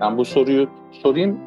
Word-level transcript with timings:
Yani 0.00 0.18
bu 0.18 0.24
soruyu 0.24 0.68
sorayım, 1.02 1.40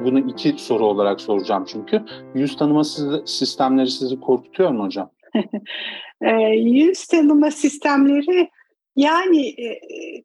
bunu 0.00 0.18
iki 0.18 0.54
soru 0.58 0.86
olarak 0.86 1.20
soracağım 1.20 1.64
çünkü. 1.68 2.02
Yüz 2.34 2.56
tanıma 2.56 2.84
sistemleri 3.24 3.90
sizi 3.90 4.20
korkutuyor 4.20 4.70
mu 4.70 4.84
hocam? 4.84 5.10
E, 6.22 6.30
yüz 6.56 7.06
tanıma 7.06 7.50
sistemleri 7.50 8.48
yani 8.96 9.48
e, 9.48 9.80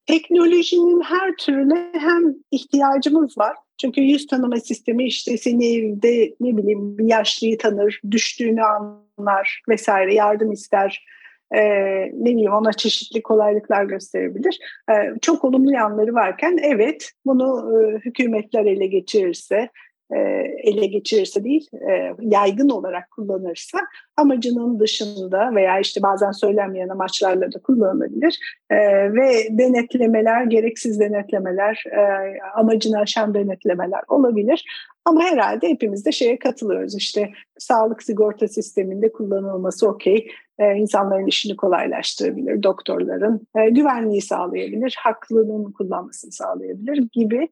teknolojinin 0.05 1.01
her 1.01 1.35
türüne 1.35 1.91
hem 1.93 2.35
ihtiyacımız 2.51 3.37
var. 3.37 3.57
Çünkü 3.81 4.01
yüz 4.01 4.27
tanıma 4.27 4.57
sistemi 4.57 5.05
işte 5.05 5.37
seni 5.37 5.75
evde 5.75 6.35
ne 6.41 6.57
bileyim 6.57 7.07
yaşlıyı 7.07 7.57
tanır, 7.57 8.01
düştüğünü 8.11 8.61
anlar 8.63 9.61
vesaire 9.69 10.13
yardım 10.13 10.51
ister. 10.51 11.05
Ee, 11.55 12.11
ne 12.13 12.31
bileyim 12.31 12.53
ona 12.53 12.73
çeşitli 12.73 13.21
kolaylıklar 13.23 13.83
gösterebilir. 13.83 14.59
Ee, 14.91 14.93
çok 15.21 15.43
olumlu 15.43 15.71
yanları 15.71 16.13
varken 16.13 16.57
evet 16.63 17.11
bunu 17.25 17.71
e, 17.79 17.97
hükümetler 17.97 18.65
ele 18.65 18.87
geçirirse 18.87 19.69
e, 20.15 20.19
ele 20.63 20.85
geçirirse 20.85 21.43
değil, 21.43 21.67
e, 21.89 22.13
yaygın 22.19 22.69
olarak 22.69 23.11
kullanırsa 23.11 23.79
amacının 24.17 24.79
dışında 24.79 25.55
veya 25.55 25.79
işte 25.79 26.01
bazen 26.01 26.31
söylenmeyen 26.31 26.89
amaçlarla 26.89 27.51
da 27.51 27.59
kullanılabilir 27.59 28.39
e, 28.69 28.77
ve 29.13 29.47
denetlemeler, 29.49 30.43
gereksiz 30.43 30.99
denetlemeler, 30.99 31.83
amacını 32.55 32.99
aşan 32.99 33.33
denetlemeler 33.33 34.01
olabilir. 34.07 34.65
Ama 35.05 35.23
herhalde 35.23 35.69
hepimiz 35.69 36.05
de 36.05 36.11
şeye 36.11 36.39
katılıyoruz. 36.39 36.95
İşte 36.95 37.31
sağlık 37.57 38.03
sigorta 38.03 38.47
sisteminde 38.47 39.11
kullanılması 39.11 39.87
okey, 39.87 40.27
insanların 40.75 41.27
işini 41.27 41.55
kolaylaştırabilir, 41.55 42.63
doktorların 42.63 43.47
güvenliği 43.71 44.21
sağlayabilir, 44.21 44.95
haklının 44.99 45.71
kullanmasını 45.71 46.31
sağlayabilir 46.31 47.07
gibi. 47.11 47.49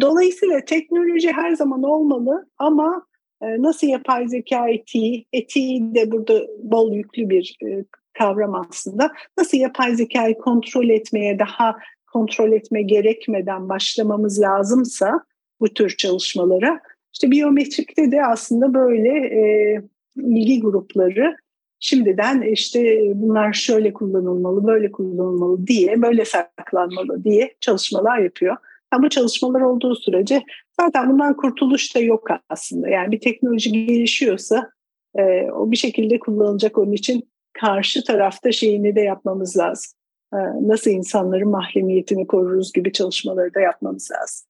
Dolayısıyla 0.00 0.60
teknoloji 0.64 1.32
her 1.32 1.52
zaman 1.52 1.82
olmalı 1.82 2.46
ama 2.58 3.06
e, 3.42 3.62
nasıl 3.62 3.86
yapay 3.86 4.28
zeka 4.28 4.68
etiği, 4.68 5.26
etiği 5.32 5.94
de 5.94 6.12
burada 6.12 6.46
bol 6.62 6.92
yüklü 6.92 7.30
bir 7.30 7.56
e, 7.64 7.84
kavram 8.18 8.54
aslında. 8.54 9.10
Nasıl 9.38 9.58
yapay 9.58 9.94
zekayı 9.94 10.38
kontrol 10.38 10.88
etmeye 10.88 11.38
daha 11.38 11.76
kontrol 12.12 12.52
etme 12.52 12.82
gerekmeden 12.82 13.68
başlamamız 13.68 14.40
lazımsa 14.40 15.24
bu 15.60 15.68
tür 15.68 15.96
çalışmalara 15.96 16.80
işte 17.12 17.30
biyometrikte 17.30 18.12
de 18.12 18.26
aslında 18.26 18.74
böyle 18.74 19.08
e, 19.08 19.82
ilgi 20.16 20.60
grupları 20.60 21.36
şimdiden 21.80 22.42
işte 22.42 23.02
bunlar 23.14 23.52
şöyle 23.52 23.92
kullanılmalı, 23.92 24.66
böyle 24.66 24.92
kullanılmalı 24.92 25.66
diye, 25.66 26.02
böyle 26.02 26.24
saklanmalı 26.24 27.24
diye 27.24 27.54
çalışmalar 27.60 28.18
yapıyor. 28.18 28.56
Ama 28.90 29.08
çalışmalar 29.08 29.60
olduğu 29.60 29.94
sürece 29.94 30.42
zaten 30.80 31.10
bundan 31.10 31.36
kurtuluş 31.36 31.94
da 31.94 31.98
yok 31.98 32.28
aslında. 32.48 32.88
Yani 32.88 33.12
bir 33.12 33.20
teknoloji 33.20 33.72
gelişiyorsa 33.72 34.70
e, 35.18 35.50
o 35.50 35.70
bir 35.70 35.76
şekilde 35.76 36.18
kullanılacak 36.18 36.78
onun 36.78 36.92
için 36.92 37.30
karşı 37.52 38.04
tarafta 38.04 38.52
şeyini 38.52 38.96
de 38.96 39.00
yapmamız 39.00 39.56
lazım. 39.56 39.92
E, 40.34 40.38
nasıl 40.60 40.90
insanların 40.90 41.48
mahremiyetini 41.48 42.26
koruruz 42.26 42.72
gibi 42.72 42.92
çalışmaları 42.92 43.54
da 43.54 43.60
yapmamız 43.60 44.10
lazım. 44.10 44.49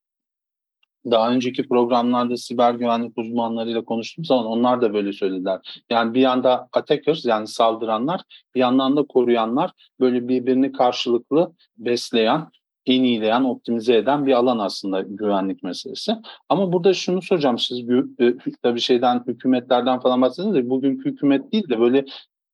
Daha 1.10 1.30
önceki 1.30 1.68
programlarda 1.68 2.36
siber 2.36 2.74
güvenlik 2.74 3.18
uzmanlarıyla 3.18 3.84
konuştuğum 3.84 4.24
zaman 4.24 4.46
onlar 4.46 4.82
da 4.82 4.94
böyle 4.94 5.12
söylediler. 5.12 5.82
Yani 5.90 6.14
bir 6.14 6.20
yanda 6.20 6.68
attackers 6.72 7.24
yani 7.24 7.46
saldıranlar 7.46 8.22
bir 8.54 8.60
yandan 8.60 8.96
da 8.96 9.02
koruyanlar 9.02 9.70
böyle 10.00 10.28
birbirini 10.28 10.72
karşılıklı 10.72 11.52
besleyen 11.78 12.48
en 12.86 13.04
iyileyen, 13.04 13.44
optimize 13.44 13.96
eden 13.96 14.26
bir 14.26 14.32
alan 14.32 14.58
aslında 14.58 15.00
güvenlik 15.00 15.62
meselesi. 15.62 16.12
Ama 16.48 16.72
burada 16.72 16.94
şunu 16.94 17.22
soracağım, 17.22 17.58
siz 17.58 17.90
e, 18.20 18.34
tabii 18.62 18.80
şeyden, 18.80 19.24
hükümetlerden 19.26 20.00
falan 20.00 20.22
bahsediyorsunuz 20.22 20.64
da 20.64 20.70
bugün 20.70 21.04
hükümet 21.04 21.52
değil 21.52 21.68
de 21.68 21.80
böyle 21.80 22.04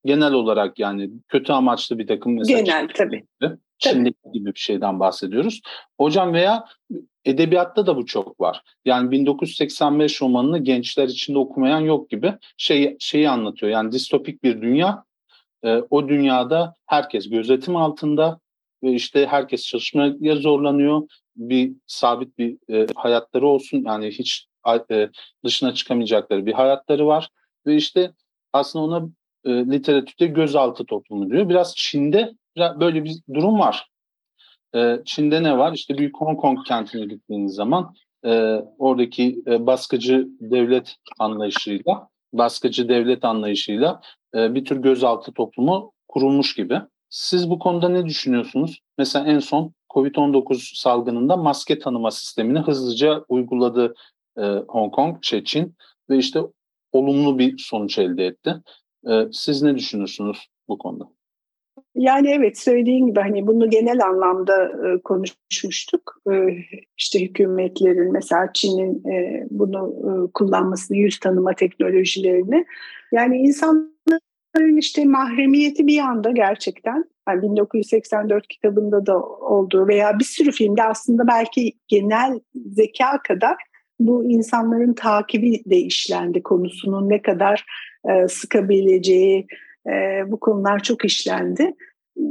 genel 0.05 0.33
olarak 0.33 0.79
yani 0.79 1.11
kötü 1.29 1.53
amaçlı 1.53 1.99
bir 1.99 2.07
takım 2.07 2.35
mesela 2.35 2.61
genel 2.61 2.89
tabii. 2.89 3.25
Şimdi 3.79 4.15
gibi 4.33 4.55
bir 4.55 4.61
şeyden 4.61 5.01
bahsediyoruz. 5.01 5.61
Hocam 6.01 6.33
veya 6.33 6.65
edebiyatta 7.25 7.87
da 7.87 7.97
bu 7.97 8.07
çok 8.07 8.41
var. 8.41 8.63
Yani 8.85 9.11
1985 9.11 10.23
romanını 10.23 10.59
gençler 10.59 11.09
içinde 11.09 11.39
okumayan 11.39 11.81
yok 11.81 12.11
gibi 12.11 12.35
şey 12.57 12.97
şeyi 13.01 13.31
anlatıyor. 13.31 13.73
Yani 13.73 13.93
distopik 13.93 14.43
bir 14.43 14.63
dünya. 14.63 15.05
E, 15.65 15.83
o 15.91 16.09
dünyada 16.09 16.75
herkes 16.87 17.31
gözetim 17.31 17.77
altında 17.77 18.41
ve 18.83 18.93
işte 18.93 19.27
herkes 19.27 19.67
çalışmaya 19.67 20.37
zorlanıyor. 20.37 21.09
Bir 21.37 21.73
sabit 21.87 22.39
bir 22.39 22.75
e, 22.75 22.87
hayatları 22.95 23.47
olsun 23.47 23.85
yani 23.87 24.09
hiç 24.11 24.47
e, 24.91 25.09
dışına 25.45 25.75
çıkamayacakları 25.75 26.47
bir 26.47 26.53
hayatları 26.53 27.07
var 27.07 27.29
ve 27.67 27.77
işte 27.77 28.13
aslında 28.53 28.85
ona 28.85 29.09
e, 29.45 29.51
literatürde 29.51 30.27
gözaltı 30.27 30.85
toplumu 30.85 31.31
diyor. 31.31 31.49
Biraz 31.49 31.75
Çin'de 31.77 32.33
böyle 32.57 33.05
bir 33.05 33.17
durum 33.35 33.59
var. 33.59 33.89
E, 34.75 34.99
Çin'de 35.05 35.43
ne 35.43 35.59
var? 35.59 35.73
İşte 35.73 35.99
Büyük 35.99 36.17
Hong 36.17 36.41
Kong 36.41 36.67
kentine 36.67 37.07
gittiğiniz 37.07 37.55
zaman 37.55 37.95
e, 38.25 38.31
oradaki 38.79 39.43
e, 39.47 39.67
baskıcı 39.67 40.29
devlet 40.41 40.97
anlayışıyla, 41.19 42.09
baskıcı 42.33 42.89
devlet 42.89 43.25
anlayışıyla 43.25 44.01
e, 44.35 44.55
bir 44.55 44.65
tür 44.65 44.77
gözaltı 44.77 45.33
toplumu 45.33 45.93
kurulmuş 46.09 46.55
gibi. 46.55 46.81
Siz 47.11 47.51
bu 47.51 47.59
konuda 47.59 47.89
ne 47.89 48.07
düşünüyorsunuz? 48.07 48.81
Mesela 48.99 49.27
en 49.27 49.39
son 49.39 49.73
COVID-19 49.91 50.81
salgınında 50.81 51.37
maske 51.37 51.79
tanıma 51.79 52.11
sistemini 52.11 52.59
hızlıca 52.59 53.25
uyguladı 53.29 53.95
e, 54.39 54.43
Hong 54.69 54.95
Kong, 54.95 55.17
şey 55.23 55.45
Çin 55.45 55.77
ve 56.11 56.19
işte 56.19 56.41
olumlu 56.93 57.39
bir 57.39 57.59
sonuç 57.59 57.99
elde 57.99 58.27
etti. 58.27 58.55
E, 59.09 59.29
siz 59.33 59.63
ne 59.63 59.77
düşünüyorsunuz 59.77 60.47
bu 60.69 60.79
konuda? 60.79 61.05
Yani 61.97 62.31
evet 62.31 62.59
söylediğin 62.59 63.07
gibi 63.07 63.21
hani 63.21 63.47
bunu 63.47 63.71
genel 63.71 64.05
anlamda 64.05 64.65
e, 64.65 64.99
konuşmuştuk. 64.99 66.21
E, 66.31 66.35
işte 66.99 67.23
hükümetlerin 67.23 68.13
mesela 68.13 68.51
Çin'in 68.55 69.09
e, 69.13 69.47
bunu 69.51 69.95
e, 70.05 70.33
kullanmasını, 70.33 70.97
yüz 70.97 71.19
tanıma 71.19 71.53
teknolojilerini. 71.53 72.65
Yani 73.13 73.37
insanların 73.37 74.77
işte 74.79 75.05
mahremiyeti 75.05 75.87
bir 75.87 75.99
anda 75.99 76.31
gerçekten 76.31 77.05
yani 77.29 77.43
1984 77.43 78.49
kitabında 78.49 79.07
da 79.07 79.23
olduğu 79.23 79.89
veya 79.89 80.19
bir 80.19 80.25
sürü 80.25 80.53
filmde 80.53 80.83
aslında 80.83 81.27
belki 81.27 81.73
genel 81.89 82.41
zeka 82.55 83.21
kadar 83.29 83.57
bu 84.01 84.25
insanların 84.25 84.93
takibi 84.95 85.63
de 85.67 85.77
işlendi 85.77 86.43
konusunun 86.43 87.09
ne 87.09 87.23
kadar 87.23 87.65
e, 88.09 88.29
sıkabileceği 88.29 89.47
e, 89.93 90.25
bu 90.31 90.41
konular 90.41 90.83
çok 90.83 91.05
işlendi 91.05 91.75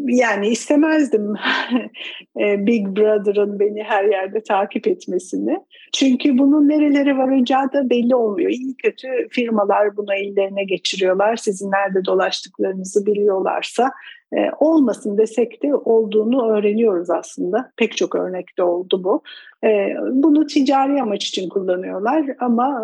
yani 0.07 0.47
istemezdim 0.47 1.33
e, 2.39 2.66
Big 2.66 2.88
Brother'ın 2.88 3.59
beni 3.59 3.83
her 3.83 4.03
yerde 4.03 4.43
takip 4.43 4.88
etmesini. 4.88 5.59
Çünkü 5.93 6.38
bunun 6.38 6.69
nerelere 6.69 7.17
varacağı 7.17 7.73
da 7.73 7.89
belli 7.89 8.16
olmuyor. 8.16 8.49
İyi 8.49 8.75
kötü 8.77 9.07
firmalar 9.31 9.97
bunu 9.97 10.13
ellerine 10.13 10.63
geçiriyorlar. 10.63 11.35
Sizin 11.35 11.71
nerede 11.71 12.05
dolaştıklarınızı 12.05 13.05
biliyorlarsa 13.05 13.91
e, 14.37 14.37
olmasın 14.59 15.17
desek 15.17 15.63
de 15.63 15.75
olduğunu 15.75 16.49
öğreniyoruz 16.49 17.09
aslında. 17.09 17.72
Pek 17.77 17.97
çok 17.97 18.16
örnekte 18.16 18.63
oldu 18.63 19.03
bu. 19.03 19.22
E, 19.67 19.93
bunu 20.11 20.47
ticari 20.47 21.01
amaç 21.01 21.27
için 21.27 21.49
kullanıyorlar 21.49 22.25
ama 22.39 22.81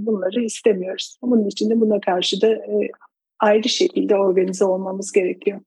bunları 0.00 0.40
istemiyoruz. 0.40 1.18
Bunun 1.22 1.46
için 1.46 1.70
de 1.70 1.80
buna 1.80 2.00
karşı 2.00 2.42
da 2.42 2.48
ayrı 3.40 3.68
şekilde 3.68 4.16
organize 4.16 4.64
olmamız 4.64 5.12
gerekiyor. 5.12 5.60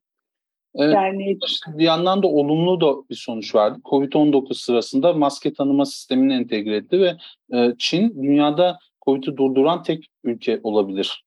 Evet, 0.75 0.93
yani 0.95 1.37
bir 1.67 1.83
yandan 1.83 2.23
da 2.23 2.27
olumlu 2.27 2.81
da 2.81 3.09
bir 3.09 3.15
sonuç 3.15 3.55
vardı. 3.55 3.79
Covid-19 3.83 4.53
sırasında 4.53 5.13
maske 5.13 5.53
tanıma 5.53 5.85
sistemini 5.85 6.33
entegre 6.33 6.75
etti 6.75 6.99
ve 6.99 7.17
e, 7.57 7.73
Çin 7.77 8.23
dünyada 8.23 8.79
Covid'i 9.05 9.37
durduran 9.37 9.83
tek 9.83 10.07
ülke 10.23 10.59
olabilir 10.63 11.25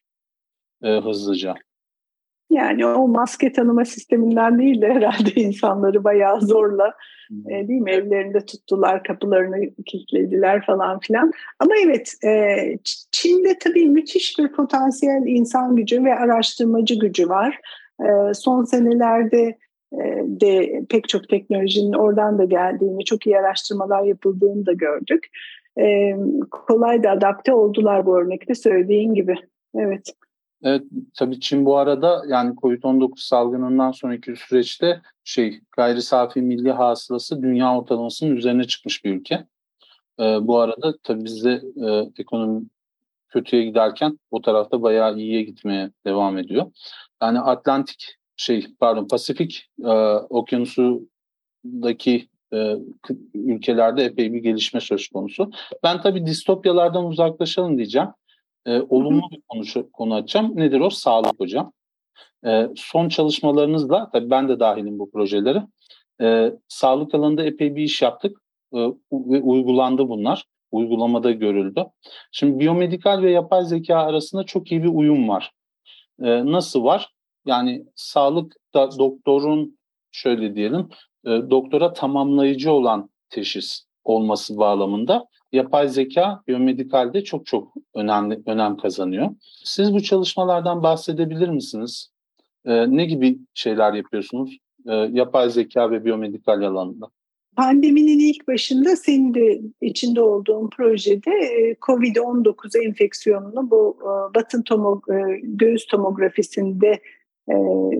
e, 0.82 0.88
hızlıca. 0.88 1.54
Yani 2.50 2.86
o 2.86 3.08
maske 3.08 3.52
tanıma 3.52 3.84
sisteminden 3.84 4.58
değil 4.58 4.82
de 4.82 4.88
herhalde 4.88 5.30
insanları 5.34 6.04
bayağı 6.04 6.40
zorla 6.40 6.94
e, 7.30 7.68
değil 7.68 7.80
mi 7.80 7.90
evlerinde 7.90 8.40
tuttular, 8.46 9.04
kapılarını 9.04 9.70
kilitlediler 9.86 10.66
falan 10.66 10.98
filan. 10.98 11.32
Ama 11.58 11.72
evet 11.84 12.14
e, 12.24 12.56
Çin'de 13.12 13.58
tabii 13.58 13.88
müthiş 13.88 14.38
bir 14.38 14.52
potansiyel 14.52 15.22
insan 15.26 15.76
gücü 15.76 16.04
ve 16.04 16.14
araştırmacı 16.14 16.94
gücü 16.94 17.28
var. 17.28 17.60
Ee, 18.00 18.34
son 18.34 18.64
senelerde 18.64 19.58
e, 19.92 20.22
de 20.26 20.82
pek 20.90 21.08
çok 21.08 21.28
teknolojinin 21.28 21.92
oradan 21.92 22.38
da 22.38 22.44
geldiğini, 22.44 23.04
çok 23.04 23.26
iyi 23.26 23.38
araştırmalar 23.38 24.02
yapıldığını 24.02 24.66
da 24.66 24.72
gördük. 24.72 25.26
Kolay 26.50 27.02
da 27.02 27.10
adapte 27.10 27.52
oldular 27.52 28.06
bu 28.06 28.18
örnekte 28.18 28.54
söylediğin 28.54 29.14
gibi. 29.14 29.34
Evet. 29.74 30.12
Evet 30.64 30.82
tabii 31.14 31.40
Çin 31.40 31.64
bu 31.64 31.76
arada 31.76 32.22
yani 32.28 32.54
COVID-19 32.54 33.12
salgınından 33.16 33.92
sonraki 33.92 34.36
süreçte 34.36 35.02
şey 35.24 35.60
gayri 35.76 36.02
safi 36.02 36.42
milli 36.42 36.72
hasılası 36.72 37.42
dünya 37.42 37.78
ortalamasının 37.78 38.36
üzerine 38.36 38.64
çıkmış 38.64 39.04
bir 39.04 39.14
ülke. 39.14 39.34
E, 40.20 40.22
bu 40.22 40.58
arada 40.58 40.94
tabii 41.02 41.24
bizde 41.24 41.62
e, 41.86 42.10
ekonomi 42.18 42.62
kötüye 43.28 43.64
giderken 43.64 44.18
o 44.30 44.42
tarafta 44.42 44.82
bayağı 44.82 45.16
iyiye 45.16 45.42
gitmeye 45.42 45.90
devam 46.06 46.38
ediyor. 46.38 46.66
Yani 47.22 47.40
Atlantik 47.40 48.16
şey 48.36 48.66
pardon 48.80 49.08
Pasifik 49.08 49.70
e, 49.84 49.90
okyanusundaki 50.30 52.28
e, 52.52 52.76
ülkelerde 53.34 54.04
epey 54.04 54.32
bir 54.32 54.38
gelişme 54.38 54.80
söz 54.80 55.08
konusu. 55.08 55.50
Ben 55.82 56.02
tabii 56.02 56.26
distopyalardan 56.26 57.04
uzaklaşalım 57.04 57.76
diyeceğim. 57.76 58.08
E, 58.66 58.80
olumlu 58.80 59.30
bir 59.30 59.40
konu, 59.48 59.90
konu 59.92 60.14
açacağım. 60.14 60.56
Nedir 60.56 60.80
o? 60.80 60.90
Sağlık 60.90 61.40
hocam. 61.40 61.72
E, 62.46 62.68
son 62.76 63.08
çalışmalarınızla, 63.08 64.10
tabii 64.10 64.30
ben 64.30 64.48
de 64.48 64.60
dahilim 64.60 64.98
bu 64.98 65.10
projelere, 65.10 65.66
e, 66.20 66.52
sağlık 66.68 67.14
alanında 67.14 67.44
epey 67.44 67.76
bir 67.76 67.82
iş 67.82 68.02
yaptık 68.02 68.38
e, 68.74 68.78
ve 69.12 69.40
uygulandı 69.42 70.08
bunlar. 70.08 70.44
Uygulamada 70.72 71.30
görüldü. 71.30 71.84
Şimdi 72.32 72.58
biyomedikal 72.58 73.22
ve 73.22 73.30
yapay 73.30 73.64
zeka 73.64 73.96
arasında 73.96 74.44
çok 74.44 74.72
iyi 74.72 74.82
bir 74.82 74.88
uyum 74.88 75.28
var. 75.28 75.52
E, 76.22 76.46
nasıl 76.46 76.84
var? 76.84 77.08
Yani 77.46 77.84
sağlıkta 77.94 78.98
doktorun 78.98 79.78
şöyle 80.12 80.54
diyelim, 80.54 80.88
e, 81.24 81.30
doktora 81.30 81.92
tamamlayıcı 81.92 82.72
olan 82.72 83.10
teşhis 83.30 83.86
olması 84.04 84.56
bağlamında 84.56 85.26
yapay 85.52 85.88
zeka 85.88 86.42
biyomedikalde 86.48 87.24
çok 87.24 87.46
çok 87.46 87.74
önemli 87.94 88.42
önem 88.46 88.76
kazanıyor. 88.76 89.30
Siz 89.64 89.94
bu 89.94 90.02
çalışmalardan 90.02 90.82
bahsedebilir 90.82 91.48
misiniz? 91.48 92.10
E, 92.64 92.96
ne 92.96 93.04
gibi 93.04 93.38
şeyler 93.54 93.92
yapıyorsunuz 93.92 94.58
e, 94.88 94.94
yapay 94.94 95.50
zeka 95.50 95.90
ve 95.90 96.04
biyomedikal 96.04 96.62
alanında? 96.62 97.06
Pandeminin 97.56 98.18
ilk 98.18 98.48
başında 98.48 98.96
senin 98.96 99.34
de 99.34 99.60
içinde 99.80 100.20
olduğun 100.20 100.70
projede 100.70 101.30
e, 101.30 101.74
COVID-19 101.74 102.86
enfeksiyonunu 102.86 103.70
bu 103.70 103.98
e, 104.02 104.34
batın 104.34 104.62
tomo, 104.62 105.00
e, 105.10 105.40
göğüs 105.42 105.86
tomografisinde 105.86 107.00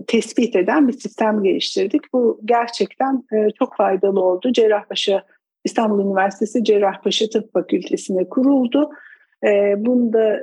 tespit 0.07 0.55
eden 0.55 0.87
bir 0.87 0.93
sistem 0.93 1.43
geliştirdik. 1.43 2.01
Bu 2.13 2.39
gerçekten 2.45 3.23
çok 3.59 3.75
faydalı 3.75 4.23
oldu. 4.23 4.51
Cerrahpaşa 4.53 5.23
İstanbul 5.65 6.05
Üniversitesi 6.05 6.63
Cerrahpaşa 6.63 7.29
Tıp 7.29 7.53
Fakültesi'ne 7.53 8.29
kuruldu. 8.29 8.89
Bunda 9.77 10.39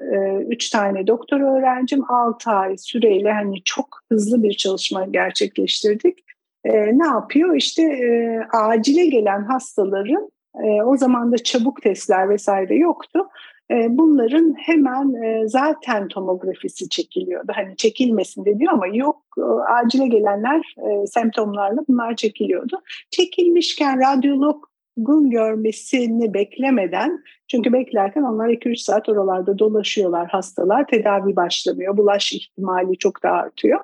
üç 0.48 0.70
tane 0.70 1.06
doktor 1.06 1.40
öğrencim 1.40 2.10
altı 2.10 2.50
ay 2.50 2.76
süreyle 2.78 3.32
hani 3.32 3.62
çok 3.64 3.86
hızlı 4.08 4.42
bir 4.42 4.52
çalışma 4.52 5.04
gerçekleştirdik 5.04 6.18
e, 6.64 6.98
ne 6.98 7.06
yapıyor? 7.06 7.56
İşte 7.56 7.82
e, 7.82 8.40
acile 8.56 9.06
gelen 9.06 9.44
hastaların 9.44 10.30
e, 10.64 10.82
o 10.82 10.96
zaman 10.96 11.32
da 11.32 11.38
çabuk 11.38 11.82
testler 11.82 12.28
vesaire 12.28 12.76
yoktu. 12.76 13.28
E, 13.70 13.86
bunların 13.90 14.54
hemen 14.58 15.14
e, 15.22 15.48
zaten 15.48 16.08
tomografisi 16.08 16.88
çekiliyordu. 16.88 17.52
Hani 17.54 17.76
çekilmesin 17.76 18.44
de 18.44 18.58
diyor 18.58 18.72
ama 18.72 18.86
yok 18.86 19.22
e, 19.38 19.42
acile 19.72 20.06
gelenler 20.06 20.74
e, 20.78 21.06
semptomlarla 21.06 21.80
bunlar 21.88 22.16
çekiliyordu. 22.16 22.82
Çekilmişken 23.10 24.00
radyolog 24.00 24.64
gün 24.96 25.30
görmesini 25.30 26.34
beklemeden 26.34 27.22
çünkü 27.48 27.72
beklerken 27.72 28.22
onlar 28.22 28.48
2-3 28.48 28.76
saat 28.76 29.08
oralarda 29.08 29.58
dolaşıyorlar 29.58 30.28
hastalar 30.28 30.86
tedavi 30.86 31.36
başlamıyor 31.36 31.96
bulaş 31.96 32.32
ihtimali 32.32 32.98
çok 32.98 33.22
da 33.22 33.30
artıyor. 33.30 33.80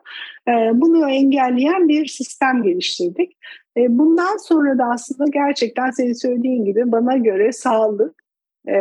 Ee, 0.49 0.71
bunu 0.75 1.11
engelleyen 1.11 1.89
bir 1.89 2.07
sistem 2.07 2.63
geliştirdik. 2.63 3.37
Ee, 3.77 3.99
bundan 3.99 4.37
sonra 4.37 4.79
da 4.79 4.85
aslında 4.85 5.31
gerçekten 5.31 5.91
senin 5.91 6.13
söylediğin 6.13 6.65
gibi 6.65 6.93
bana 6.93 7.17
göre 7.17 7.53
sağlık 7.53 8.23
e, 8.69 8.75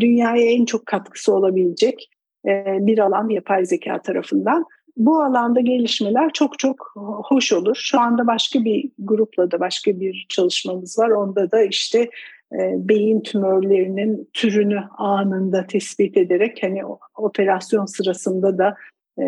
dünyaya 0.00 0.50
en 0.50 0.64
çok 0.64 0.86
katkısı 0.86 1.34
olabilecek 1.34 2.10
e, 2.46 2.64
bir 2.80 2.98
alan 2.98 3.28
yapay 3.28 3.64
zeka 3.64 4.02
tarafından 4.02 4.64
bu 4.98 5.22
alanda 5.22 5.60
gelişmeler 5.60 6.30
çok 6.32 6.58
çok 6.58 6.92
hoş 7.24 7.52
olur. 7.52 7.76
Şu 7.80 8.00
anda 8.00 8.26
başka 8.26 8.64
bir 8.64 8.90
grupla 8.98 9.50
da 9.50 9.60
başka 9.60 10.00
bir 10.00 10.26
çalışmamız 10.28 10.98
var. 10.98 11.08
Onda 11.08 11.50
da 11.50 11.62
işte 11.62 12.10
e, 12.52 12.88
beyin 12.88 13.20
tümörlerinin 13.20 14.30
türünü 14.32 14.80
anında 14.98 15.66
tespit 15.66 16.16
ederek 16.16 16.58
hani 16.62 16.82
operasyon 17.16 17.84
sırasında 17.84 18.58
da 18.58 18.74
e, 19.18 19.22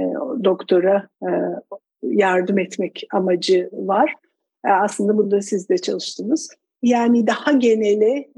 doktora 0.44 1.08
e, 1.22 1.30
yardım 2.02 2.58
etmek 2.58 3.02
amacı 3.12 3.70
var. 3.72 4.14
Aslında 4.64 5.16
burada 5.16 5.42
siz 5.42 5.68
de 5.68 5.78
çalıştınız. 5.78 6.50
Yani 6.82 7.26
daha 7.26 7.52
geneli 7.52 8.28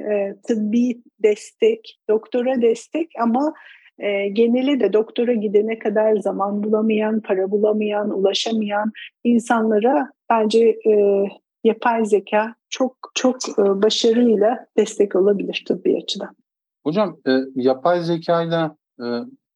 tıbbi 0.49 1.03
destek, 1.23 1.99
doktora 2.09 2.63
destek 2.63 3.11
ama 3.21 3.55
e, 4.03 4.29
geneli 4.29 4.81
de 4.81 4.93
doktora 4.93 5.33
gidene 5.33 5.79
kadar 5.79 6.17
zaman 6.17 6.63
bulamayan, 6.63 7.21
para 7.21 7.51
bulamayan, 7.51 8.11
ulaşamayan 8.11 8.93
insanlara 9.25 10.11
bence 10.31 10.79
e, 10.87 11.25
yapay 11.65 12.05
zeka 12.05 12.55
çok 12.69 12.97
çok 13.15 13.37
e, 13.59 13.83
başarıyla 13.83 14.67
destek 14.77 15.17
olabilir 15.17 15.65
tıbbi 15.69 15.97
açıdan. 16.03 16.37
Hocam 16.85 17.17
e, 17.29 17.39
yapay 17.55 18.01
zeka 18.01 18.43
ile 18.43 18.71
e, 19.01 19.07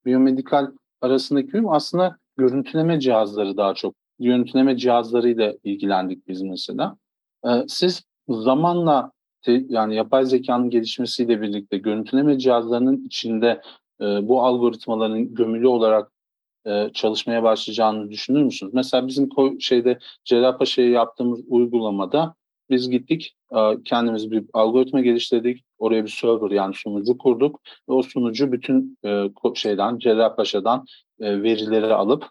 biyomedikal 0.07 0.67
arasındaki 1.01 1.51
uyum 1.55 1.73
aslında 1.73 2.17
görüntüleme 2.37 3.01
cihazları 3.01 3.57
daha 3.57 3.75
çok. 3.75 3.95
Görüntüleme 4.19 4.77
cihazlarıyla 4.77 5.55
ilgilendik 5.65 6.29
biz 6.29 6.43
mesela. 6.43 6.97
E, 7.45 7.49
siz 7.69 8.05
zamanla 8.29 9.13
yani 9.49 9.97
yapay 9.97 10.25
zekanın 10.25 10.71
gelişmesiyle 10.71 11.41
birlikte 11.41 11.79
görüntüleme 11.79 12.39
cihazlarının 12.39 13.05
içinde 13.05 13.61
e, 14.01 14.29
bu 14.29 14.43
algoritmaların 14.43 15.35
gömülü 15.35 15.67
olarak 15.69 16.13
e, 16.67 16.91
çalışmaya 16.95 17.43
başlayacağını 17.43 18.11
düşünür 18.11 18.43
müsünüz? 18.43 18.75
Mesela 18.75 19.07
bizim 19.07 19.29
şeyde 19.61 19.99
Cerrahpaşa'ya 20.25 20.91
yaptığımız 20.91 21.41
uygulamada 21.49 22.35
biz 22.71 22.91
gittik 22.91 23.37
e, 23.57 23.83
kendimiz 23.85 24.31
bir 24.31 24.45
algoritma 24.53 25.01
geliştirdik. 25.01 25.65
Oraya 25.79 26.05
bir 26.05 26.11
server 26.11 26.51
yani 26.51 26.75
sunucu 26.75 27.19
kurduk. 27.19 27.61
Ve 27.89 27.93
o 27.93 28.03
sunucu 28.03 28.53
bütün 28.53 28.99
e, 29.05 29.25
şeyden 29.55 29.99
Cerrahpaşa'dan 29.99 30.87
e, 31.21 31.43
verileri 31.43 31.95
alıp 31.95 32.27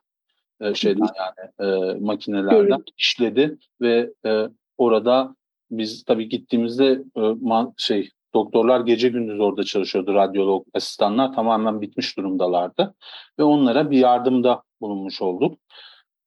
e, 0.62 0.74
şeyden 0.74 1.08
yani 1.18 1.72
e, 1.72 1.94
makinelerden 2.00 2.84
işledi 2.98 3.58
ve 3.82 4.14
e, 4.26 4.50
orada 4.78 5.36
biz 5.72 6.04
tabii 6.04 6.30
gittiğimizde 6.30 7.04
e, 7.16 7.22
ma, 7.42 7.74
şey 7.78 8.10
Doktorlar 8.36 8.80
gece 8.80 9.10
gündüz 9.10 9.40
orada 9.40 9.64
çalışıyordu, 9.64 10.14
radyolog 10.14 10.66
asistanlar 10.74 11.34
tamamen 11.34 11.82
bitmiş 11.82 12.18
durumdalardı. 12.18 12.96
Ve 13.40 13.44
onlara 13.44 13.92
bir 13.92 13.98
yardımda 13.98 14.64
bulunmuş 14.82 15.22
olduk. 15.22 15.60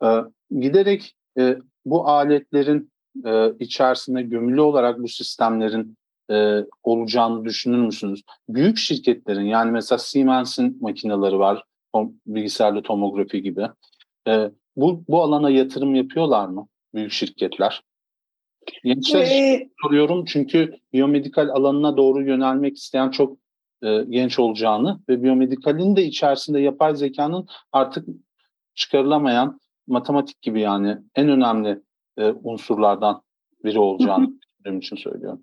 Ee, 0.05 0.07
giderek 0.61 1.15
e, 1.38 1.59
bu 1.85 2.09
aletlerin 2.09 2.93
e, 3.25 3.53
içerisinde 3.59 4.23
gömülü 4.23 4.61
olarak 4.61 4.99
bu 4.99 5.09
sistemlerin 5.09 5.97
e, 6.31 6.65
olacağını 6.83 7.45
düşünür 7.45 7.79
müsünüz? 7.79 8.23
Büyük 8.49 8.79
şirketlerin 8.79 9.47
yani 9.47 9.71
mesela 9.71 9.99
Siemens'in 9.99 10.79
makineleri 10.81 11.38
var, 11.38 11.65
tom, 11.93 12.12
bilgisayarlı 12.27 12.83
tomografi 12.83 13.43
gibi. 13.43 13.69
E, 14.29 14.50
bu, 14.77 15.05
bu 15.09 15.23
alana 15.23 15.50
yatırım 15.50 15.95
yapıyorlar 15.95 16.49
mı 16.49 16.69
büyük 16.95 17.12
şirketler? 17.12 17.83
Gençler 18.85 19.21
ee, 19.21 19.69
soruyorum 19.83 20.25
çünkü 20.25 20.75
biyomedikal 20.93 21.49
alanına 21.49 21.97
doğru 21.97 22.23
yönelmek 22.23 22.77
isteyen 22.77 23.11
çok 23.11 23.39
e, 23.83 24.05
genç 24.09 24.39
olacağını 24.39 25.01
ve 25.09 25.23
biyomedikalin 25.23 25.97
de 25.97 26.05
içerisinde 26.05 26.61
yapay 26.61 26.97
zekanın 26.97 27.47
artık 27.73 28.09
çıkarılamayan 28.75 29.61
matematik 29.87 30.43
gibi 30.43 30.61
yani 30.61 30.97
en 31.15 31.29
önemli 31.29 31.81
e, 32.19 32.25
unsurlardan 32.43 33.23
biri 33.65 33.79
olacağını 33.79 34.29
düşündüğüm 34.43 34.79
için 34.79 34.97
söylüyorum. 34.97 35.43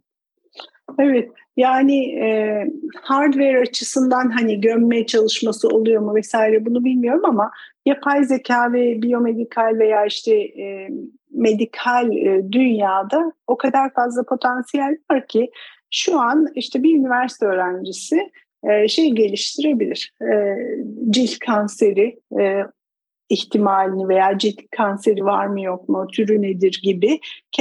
Evet 1.00 1.32
yani 1.58 2.20
e, 2.20 2.27
hardware 3.01 3.62
açısından 3.62 4.29
hani 4.29 4.62
gömme 4.62 5.05
çalışması 5.05 5.67
oluyor 5.67 6.01
mu 6.01 6.15
vesaire 6.15 6.65
bunu 6.65 6.86
bilmiyorum 6.86 7.25
ama 7.25 7.51
yapay 7.86 8.24
zeka 8.24 8.74
ve 8.74 9.01
biyomedikal 9.01 9.75
veya 9.79 10.05
işte 10.05 10.36
e, 10.36 10.89
medikal 11.35 12.17
e, 12.17 12.51
dünyada 12.51 13.33
o 13.47 13.57
kadar 13.57 13.93
fazla 13.93 14.23
potansiyel 14.23 14.97
var 15.11 15.27
ki 15.27 15.51
şu 15.91 16.19
an 16.19 16.47
işte 16.55 16.83
bir 16.83 16.95
üniversite 16.95 17.45
öğrencisi 17.45 18.31
e, 18.63 18.87
şey 18.87 19.11
geliştirebilir. 19.11 20.13
E, 20.21 20.57
cilt 21.09 21.39
kanseri 21.39 22.19
ihtimalini 23.29 24.08
veya 24.10 24.38
cilt 24.38 24.60
kanseri 24.72 25.25
var 25.25 25.48
mı 25.48 25.62
yok 25.62 25.89
mu, 25.89 26.08
türü 26.08 26.41
nedir 26.41 26.79
gibi 26.84 27.20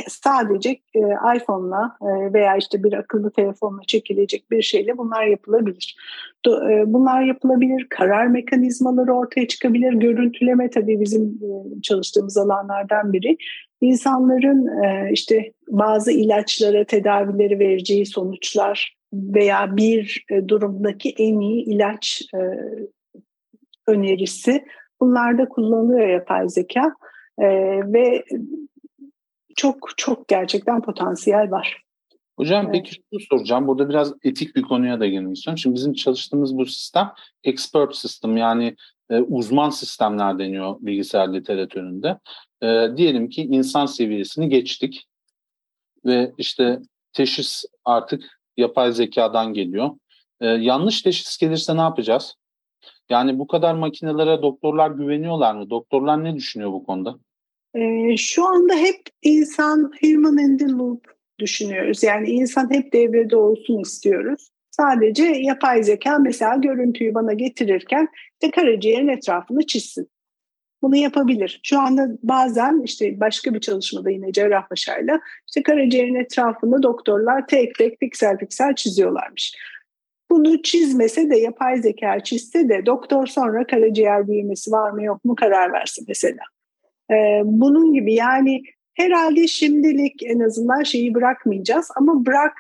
sadece 0.09 0.71
e, 0.71 1.01
iPhone'la 1.37 1.97
e, 2.03 2.33
veya 2.33 2.57
işte 2.57 2.85
bir 2.85 2.93
akıllı 2.93 3.31
telefonla 3.31 3.81
çekilecek 3.87 4.51
bir 4.51 4.63
şeyle 4.63 4.99
bunlar 4.99 5.27
yapılabilir. 5.27 5.97
Do, 6.45 6.71
e, 6.71 6.85
bunlar 6.87 7.23
yapılabilir, 7.23 7.87
karar 7.91 8.27
mekanizmaları 8.27 9.15
ortaya 9.15 9.49
çıkabilir, 9.49 9.93
görüntüleme 9.93 10.71
tabii 10.71 11.01
bizim 11.01 11.23
e, 11.23 11.81
çalıştığımız 11.83 12.37
alanlardan 12.37 13.13
biri. 13.13 13.37
İnsanların 13.81 14.83
e, 14.85 15.11
işte 15.13 15.53
bazı 15.69 16.13
ilaçlara 16.13 16.85
tedavileri 16.85 17.59
vereceği 17.59 18.07
sonuçlar 18.07 18.97
veya 19.13 19.77
bir 19.77 20.25
e, 20.31 20.49
durumdaki 20.49 21.15
en 21.19 21.41
iyi 21.41 21.65
ilaç 21.65 22.23
e, 22.35 22.41
önerisi. 23.87 24.65
Bunlarda 25.01 25.49
kullanılıyor 25.49 26.09
yapay 26.09 26.49
zeka 26.49 26.95
e, 27.39 27.47
ve 27.93 28.25
çok 29.57 29.89
çok 29.97 30.29
gerçekten 30.29 30.83
potansiyel 30.83 31.51
var. 31.51 31.85
Hocam 32.37 32.65
evet. 32.65 32.73
peki 32.73 32.95
şunu 32.95 33.21
soracağım. 33.31 33.67
Burada 33.67 33.89
biraz 33.89 34.13
etik 34.23 34.57
bir 34.57 34.63
konuya 34.63 35.01
da 35.01 35.07
girmek 35.07 35.37
istiyorum. 35.37 35.59
Şimdi 35.59 35.77
bizim 35.77 35.93
çalıştığımız 35.93 36.57
bu 36.57 36.67
sistem 36.67 37.13
expert 37.45 37.97
sistem 37.97 38.37
yani 38.37 38.77
e, 39.11 39.21
uzman 39.21 39.71
sistemler 39.71 40.39
deniyor 40.39 40.77
bilgisayar 40.81 41.33
literatüründe. 41.33 42.19
E, 42.63 42.97
diyelim 42.97 43.29
ki 43.29 43.43
insan 43.43 43.87
seviyesini 43.87 44.49
geçtik 44.49 45.09
ve 46.05 46.33
işte 46.39 46.79
teşhis 47.13 47.65
artık 47.85 48.41
yapay 48.57 48.93
zekadan 48.93 49.55
geliyor. 49.55 49.91
E, 50.41 50.47
yanlış 50.47 51.03
teşhis 51.03 51.39
gelirse 51.39 51.77
ne 51.77 51.81
yapacağız? 51.81 52.35
Yani 53.11 53.39
bu 53.39 53.47
kadar 53.47 53.75
makinelere 53.75 54.43
doktorlar 54.43 54.91
güveniyorlar 54.91 55.55
mı? 55.55 55.71
Doktorlar 55.71 56.25
ne 56.25 56.35
düşünüyor 56.35 56.73
bu 56.73 56.85
konuda? 56.85 57.19
E, 57.75 58.17
şu 58.17 58.47
anda 58.47 58.75
hep 58.75 59.01
insan 59.23 59.93
human 60.01 60.39
in 60.39 60.59
the 60.59 60.69
loop 60.69 61.15
düşünüyoruz. 61.39 62.03
Yani 62.03 62.31
insan 62.31 62.71
hep 62.71 62.93
devrede 62.93 63.37
olsun 63.37 63.79
istiyoruz. 63.79 64.49
Sadece 64.71 65.25
yapay 65.25 65.83
zeka 65.83 66.19
mesela 66.19 66.57
görüntüyü 66.57 67.15
bana 67.15 67.33
getirirken 67.33 68.09
işte 68.33 68.51
karaciğerin 68.51 69.09
etrafını 69.09 69.67
çizsin. 69.67 70.09
Bunu 70.83 70.97
yapabilir. 70.97 71.61
Şu 71.63 71.81
anda 71.81 72.09
bazen 72.23 72.83
işte 72.85 73.21
başka 73.21 73.55
bir 73.55 73.61
çalışmada 73.61 74.11
yine 74.11 74.33
Cerrahpaşa'yla 74.33 75.21
işte 75.47 75.63
karaciğerin 75.63 76.15
etrafını 76.15 76.83
doktorlar 76.83 77.47
tek 77.47 77.75
tek 77.75 78.01
piksel 78.01 78.39
piksel 78.39 78.75
çiziyorlarmış. 78.75 79.57
Bunu 80.31 80.63
çizmese 80.63 81.31
de 81.31 81.37
yapay 81.37 81.77
zeka 81.77 82.21
çizse 82.21 82.69
de 82.69 82.87
doktor 82.87 83.27
sonra 83.27 83.67
karaciğer 83.67 84.29
büyümesi 84.29 84.71
var 84.71 84.91
mı 84.91 85.05
yok 85.05 85.25
mu 85.25 85.35
karar 85.35 85.73
versin 85.73 86.05
mesela. 86.09 86.43
Ee, 87.11 87.41
bunun 87.45 87.93
gibi 87.93 88.15
yani 88.15 88.63
herhalde 88.95 89.47
şimdilik 89.47 90.23
en 90.23 90.41
azından 90.41 90.83
şeyi 90.83 91.15
bırakmayacağız 91.15 91.89
ama 91.97 92.27
bırak 92.27 92.53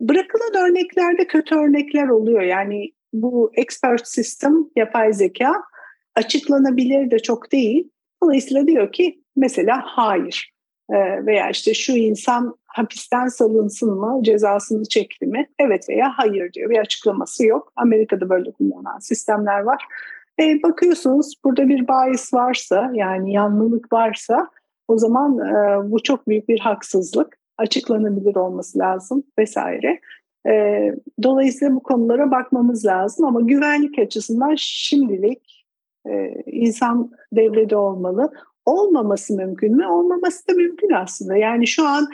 bırakılan 0.00 0.70
örneklerde 0.70 1.26
kötü 1.26 1.54
örnekler 1.54 2.08
oluyor. 2.08 2.42
Yani 2.42 2.92
bu 3.12 3.52
expert 3.54 4.08
system 4.08 4.54
yapay 4.76 5.12
zeka 5.12 5.52
açıklanabilir 6.14 7.10
de 7.10 7.18
çok 7.18 7.52
değil. 7.52 7.90
Dolayısıyla 8.22 8.66
diyor 8.66 8.92
ki 8.92 9.20
mesela 9.36 9.82
hayır 9.84 10.54
ee, 10.90 11.26
veya 11.26 11.50
işte 11.50 11.74
şu 11.74 11.92
insan 11.92 12.56
hapisten 12.74 13.28
salınsın 13.28 13.90
mı, 13.90 14.20
cezasını 14.22 14.84
çekti 14.84 15.26
mi? 15.26 15.48
Evet 15.58 15.88
veya 15.88 16.12
hayır 16.16 16.52
diyor. 16.52 16.70
Bir 16.70 16.78
açıklaması 16.78 17.46
yok. 17.46 17.72
Amerika'da 17.76 18.28
böyle 18.28 18.52
kullanılan 18.52 18.98
sistemler 18.98 19.60
var. 19.60 19.84
E, 20.40 20.62
bakıyorsunuz 20.62 21.34
burada 21.44 21.68
bir 21.68 21.88
bias 21.88 22.34
varsa 22.34 22.90
yani 22.94 23.32
yanlılık 23.32 23.92
varsa 23.92 24.48
o 24.88 24.98
zaman 24.98 25.38
e, 25.38 25.90
bu 25.90 26.02
çok 26.02 26.28
büyük 26.28 26.48
bir 26.48 26.58
haksızlık. 26.58 27.38
Açıklanabilir 27.58 28.36
olması 28.36 28.78
lazım 28.78 29.22
vesaire. 29.38 30.00
E, 30.48 30.52
dolayısıyla 31.22 31.74
bu 31.74 31.82
konulara 31.82 32.30
bakmamız 32.30 32.86
lazım 32.86 33.26
ama 33.26 33.40
güvenlik 33.40 33.98
açısından 33.98 34.54
şimdilik 34.58 35.66
e, 36.06 36.42
insan 36.46 37.10
devrede 37.32 37.76
olmalı. 37.76 38.32
Olmaması 38.66 39.34
mümkün 39.34 39.76
mü? 39.76 39.86
Olmaması 39.86 40.48
da 40.48 40.52
mümkün 40.52 40.90
aslında. 40.90 41.36
Yani 41.36 41.66
şu 41.66 41.86
an 41.86 42.08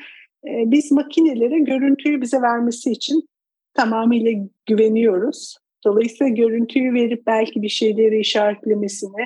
biz 0.45 0.93
makinelere 0.93 1.59
görüntüyü 1.59 2.21
bize 2.21 2.43
vermesi 2.43 2.93
için 2.93 3.29
tamamıyla 3.75 4.33
güveniyoruz. 4.67 5.57
Dolayısıyla 5.85 6.35
görüntüyü 6.35 6.95
verip 6.95 7.27
belki 7.27 7.63
bir 7.63 7.69
şeyleri 7.69 8.21
işaretlemesini, 8.21 9.23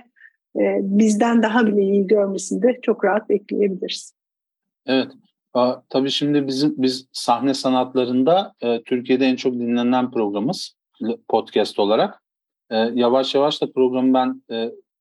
e, 0.56 0.62
bizden 0.82 1.42
daha 1.42 1.66
bile 1.66 1.82
iyi 1.82 2.06
görmesini 2.06 2.62
de 2.62 2.78
çok 2.82 3.04
rahat 3.04 3.28
bekleyebiliriz. 3.28 4.14
Evet. 4.86 5.08
Tabii 5.88 6.10
şimdi 6.10 6.46
bizim 6.46 6.74
biz 6.76 7.06
sahne 7.12 7.54
sanatlarında 7.54 8.54
e, 8.60 8.82
Türkiye'de 8.82 9.26
en 9.26 9.36
çok 9.36 9.54
dinlenen 9.54 10.10
programımız 10.10 10.76
podcast 11.28 11.78
olarak. 11.78 12.22
E, 12.70 12.76
yavaş 12.76 13.34
yavaş 13.34 13.62
da 13.62 13.72
programı 13.72 14.14
ben 14.14 14.42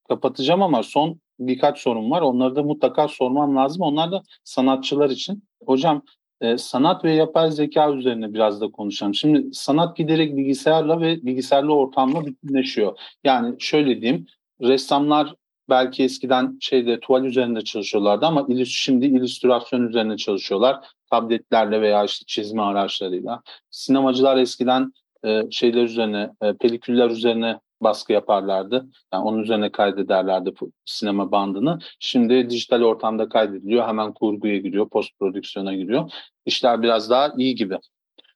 kapatacağım 0.10 0.62
ama 0.62 0.84
son 0.84 1.20
birkaç 1.48 1.80
sorun 1.80 2.12
var. 2.12 2.22
Onları 2.22 2.56
da 2.56 2.64
mutlaka 2.64 3.08
sormam 3.08 3.56
lazım. 3.56 3.82
Onlar 3.82 4.12
da 4.12 4.24
sanatçılar 4.44 5.10
için. 5.10 5.44
Hocam 5.66 6.02
e, 6.42 6.58
sanat 6.58 7.06
ve 7.06 7.14
yapay 7.14 7.52
zeka 7.52 7.94
üzerine 7.94 8.34
biraz 8.34 8.62
da 8.62 8.72
konuşalım. 8.72 9.16
Şimdi 9.16 9.54
sanat 9.54 9.98
giderek 9.98 10.38
bilgisayarla 10.38 11.02
ve 11.02 11.26
bilgisayarlı 11.26 11.76
ortamla 11.76 12.26
bütünleşiyor. 12.26 13.00
Yani 13.24 13.56
şöyle 13.60 14.02
diyeyim, 14.02 14.26
ressamlar 14.62 15.36
belki 15.70 16.04
eskiden 16.04 16.58
şeyde 16.62 17.00
tuval 17.00 17.26
üzerinde 17.26 17.62
çalışıyorlardı 17.62 18.26
ama 18.26 18.48
şimdi 18.66 19.06
illüstrasyon 19.06 19.88
üzerine 19.88 20.18
çalışıyorlar. 20.18 20.86
Tabletlerle 21.10 21.82
veya 21.82 22.04
işte 22.04 22.26
çizme 22.28 22.62
araçlarıyla. 22.62 23.42
Sinemacılar 23.70 24.38
eskiden 24.38 24.94
e, 25.26 25.42
şeyler 25.52 25.84
üzerine, 25.84 26.30
e, 26.42 26.54
peliküller 26.54 27.10
üzerine 27.10 27.60
baskı 27.84 28.14
yaparlardı. 28.14 28.86
Yani 29.14 29.24
onun 29.24 29.40
üzerine 29.40 29.72
kaydederlerdi 29.72 30.54
sinema 30.86 31.32
bandını. 31.32 31.80
Şimdi 32.00 32.50
dijital 32.50 32.82
ortamda 32.82 33.30
kaydediliyor. 33.30 33.88
Hemen 33.88 34.14
kurguya 34.14 34.58
giriyor, 34.58 34.90
post 34.90 35.20
prodüksiyona 35.20 35.74
giriyor. 35.74 36.12
İşler 36.46 36.82
biraz 36.82 37.10
daha 37.10 37.34
iyi 37.38 37.56
gibi. 37.56 37.78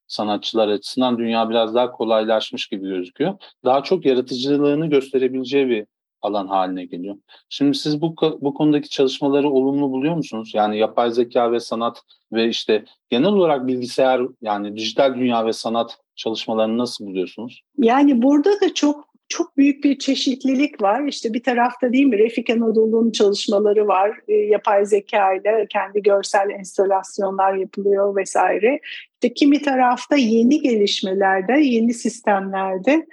Sanatçılar 0.08 0.68
açısından 0.68 1.18
dünya 1.18 1.50
biraz 1.50 1.75
daha 1.75 1.92
kolaylaşmış 1.92 2.68
gibi 2.68 2.89
gözüküyor. 2.89 3.34
Daha 3.66 3.84
çok 3.84 4.06
yaratıcılığını 4.06 4.88
gösterebileceği 4.88 5.70
bir 5.70 5.86
alan 6.22 6.48
haline 6.48 6.86
geliyor. 6.86 7.16
Şimdi 7.50 7.77
siz 7.77 8.01
bu 8.01 8.16
bu 8.42 8.54
konudaki 8.54 8.89
çalışmaları 8.89 9.50
olumlu 9.50 9.92
buluyor 9.92 10.16
musunuz? 10.16 10.51
Yani 10.54 10.77
yapay 10.77 11.12
zeka 11.12 11.51
ve 11.51 11.60
sanat 11.60 12.01
ve 12.32 12.48
işte 12.48 12.86
genel 13.10 13.30
olarak 13.30 13.68
bilgisayar 13.68 14.22
yani 14.42 14.75
dijital 14.75 15.16
dünya 15.16 15.46
ve 15.46 15.54
sanat 15.54 15.98
çalışmalarını 16.16 16.77
nasıl 16.77 17.06
buluyorsunuz? 17.06 17.62
Yani 17.77 18.22
burada 18.22 18.62
da 18.62 18.74
çok 18.74 19.07
çok 19.30 19.58
büyük 19.58 19.84
bir 19.84 20.00
çeşitlilik 20.00 20.82
var. 20.82 21.08
İşte 21.08 21.34
bir 21.34 21.44
tarafta 21.44 21.94
değil 21.94 22.06
mi 22.06 22.18
Refik 22.18 22.50
Anadolu'nun 22.50 23.12
çalışmaları 23.12 23.88
var. 23.88 24.20
E, 24.28 24.34
yapay 24.34 24.86
zeka 24.86 25.34
ile 25.34 25.68
kendi 25.70 26.02
görsel 26.02 26.50
enstalasyonlar 26.50 27.54
yapılıyor 27.54 28.16
vesaire. 28.16 28.80
İşte 29.14 29.34
kimi 29.34 29.62
tarafta 29.62 30.16
yeni 30.16 30.62
gelişmelerde, 30.62 31.54
yeni 31.54 31.94
sistemlerde 31.94 33.06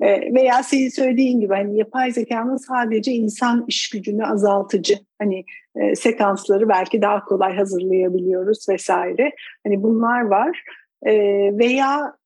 e, 0.00 0.34
veya 0.34 0.62
senin 0.62 0.88
söylediğin 0.88 1.40
gibi 1.40 1.54
hani 1.54 1.78
yapay 1.78 2.10
zekanın 2.10 2.56
sadece 2.56 3.12
insan 3.12 3.64
iş 3.68 3.90
gücünü 3.90 4.26
azaltıcı 4.26 4.94
hani 5.18 5.44
e, 5.76 5.96
sekansları 5.96 6.68
belki 6.68 7.02
daha 7.02 7.24
kolay 7.24 7.56
hazırlayabiliyoruz 7.56 8.68
vesaire. 8.68 9.32
Hani 9.66 9.82
bunlar 9.82 10.20
var. 10.20 10.62
E, 11.02 11.12
veya 11.58 12.17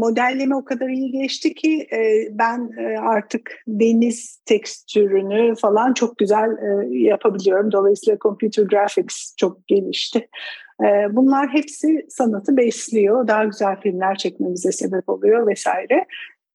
modelleme 0.00 0.56
o 0.56 0.64
kadar 0.64 0.88
iyi 0.88 1.10
geçti 1.10 1.54
ki 1.54 1.86
e, 1.92 2.28
ben 2.30 2.70
e, 2.78 2.98
artık 2.98 3.62
deniz 3.68 4.42
tekstürünü 4.46 5.54
falan 5.56 5.94
çok 5.94 6.18
güzel 6.18 6.50
e, 6.50 6.98
yapabiliyorum. 6.98 7.72
Dolayısıyla 7.72 8.18
computer 8.18 8.62
graphics 8.62 9.34
çok 9.36 9.68
gelişti. 9.68 10.28
E, 10.82 10.86
bunlar 11.16 11.48
hepsi 11.48 12.06
sanatı 12.08 12.56
besliyor. 12.56 13.28
Daha 13.28 13.44
güzel 13.44 13.80
filmler 13.80 14.16
çekmemize 14.16 14.72
sebep 14.72 15.08
oluyor 15.08 15.46
vesaire. 15.46 16.06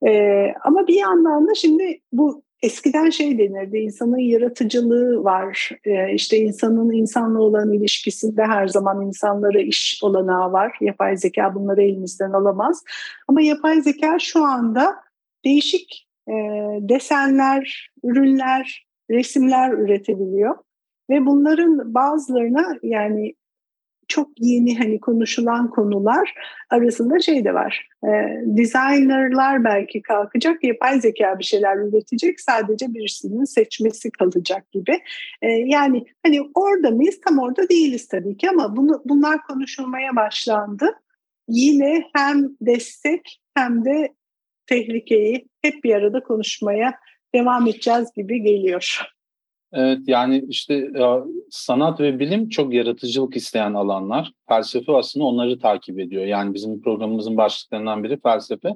E, 0.08 0.46
ama 0.64 0.88
bir 0.88 0.96
yandan 0.96 1.48
da 1.48 1.56
şimdi 1.56 2.00
bu 2.12 2.44
eskiden 2.66 3.10
şey 3.10 3.38
denirdi, 3.38 3.78
insanın 3.78 4.18
yaratıcılığı 4.18 5.24
var. 5.24 5.70
Ee, 5.86 6.14
işte 6.14 6.38
insanın 6.38 6.92
insanla 6.92 7.42
olan 7.42 7.74
ilişkisinde 7.74 8.44
her 8.44 8.68
zaman 8.68 9.06
insanlara 9.06 9.60
iş 9.60 10.00
olanağı 10.04 10.52
var. 10.52 10.78
Yapay 10.82 11.18
zeka 11.18 11.56
bunları 11.56 11.82
elimizden 11.82 12.32
alamaz. 12.32 12.84
Ama 13.28 13.42
yapay 13.42 13.82
zeka 13.82 14.20
şu 14.20 14.44
anda 14.44 14.96
değişik 15.46 16.08
e, 16.28 16.34
desenler, 16.82 17.92
ürünler, 18.04 18.86
resimler 19.10 19.72
üretebiliyor. 19.72 20.56
Ve 21.10 21.26
bunların 21.26 21.94
bazılarına 21.94 22.78
yani 22.84 23.34
çok 24.08 24.30
yeni 24.38 24.78
hani 24.78 25.00
konuşulan 25.00 25.70
konular 25.70 26.34
arasında 26.70 27.20
şey 27.20 27.46
de 27.46 27.54
var. 27.54 27.90
E, 28.04 28.10
designerlar 28.46 29.64
belki 29.64 30.02
kalkacak, 30.02 30.64
yapay 30.64 31.02
zeka 31.02 31.40
bir 31.40 31.44
şeyler 31.44 31.78
üretecek, 31.78 32.42
sadece 32.42 32.94
birisinin 32.94 33.44
seçmesi 33.44 34.12
kalacak 34.12 34.72
gibi. 34.72 35.00
E, 35.42 35.48
yani 35.48 36.06
hani 36.26 36.42
orada 36.56 36.92
mıyız? 36.92 37.20
Tam 37.28 37.40
orada 37.40 37.70
değiliz 37.70 38.08
tabii 38.08 38.38
ki 38.38 38.50
ama 38.50 38.76
bunu 38.76 39.02
bunlar 39.06 39.42
konuşulmaya 39.48 40.16
başlandı. 40.16 40.92
Yine 41.48 42.04
hem 42.16 42.50
destek 42.62 43.42
hem 43.56 43.86
de 43.86 44.14
tehlikeyi 44.68 45.48
hep 45.62 45.84
bir 45.84 45.96
arada 45.96 46.24
konuşmaya 46.24 46.94
devam 47.36 47.68
edeceğiz 47.68 48.08
gibi 48.16 48.42
geliyor. 48.42 49.15
Evet 49.78 50.00
yani 50.08 50.46
işte 50.50 50.74
e, 50.74 51.04
sanat 51.50 52.00
ve 52.00 52.20
bilim 52.20 52.50
çok 52.50 52.74
yaratıcılık 52.74 53.36
isteyen 53.36 53.74
alanlar. 53.74 54.32
Felsefe 54.50 54.92
aslında 54.92 55.26
onları 55.26 55.60
takip 55.60 56.00
ediyor. 56.00 56.26
Yani 56.26 56.54
bizim 56.54 56.82
programımızın 56.82 57.38
başlıklarından 57.38 58.04
biri 58.04 58.20
felsefe. 58.22 58.70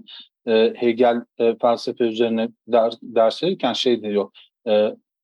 E, 0.48 0.74
Hegel 0.76 1.22
e, 1.38 1.56
felsefe 1.62 2.04
üzerine 2.04 2.50
ders 3.04 3.44
verirken 3.44 3.74
şey 3.74 4.02
diyor. 4.02 4.30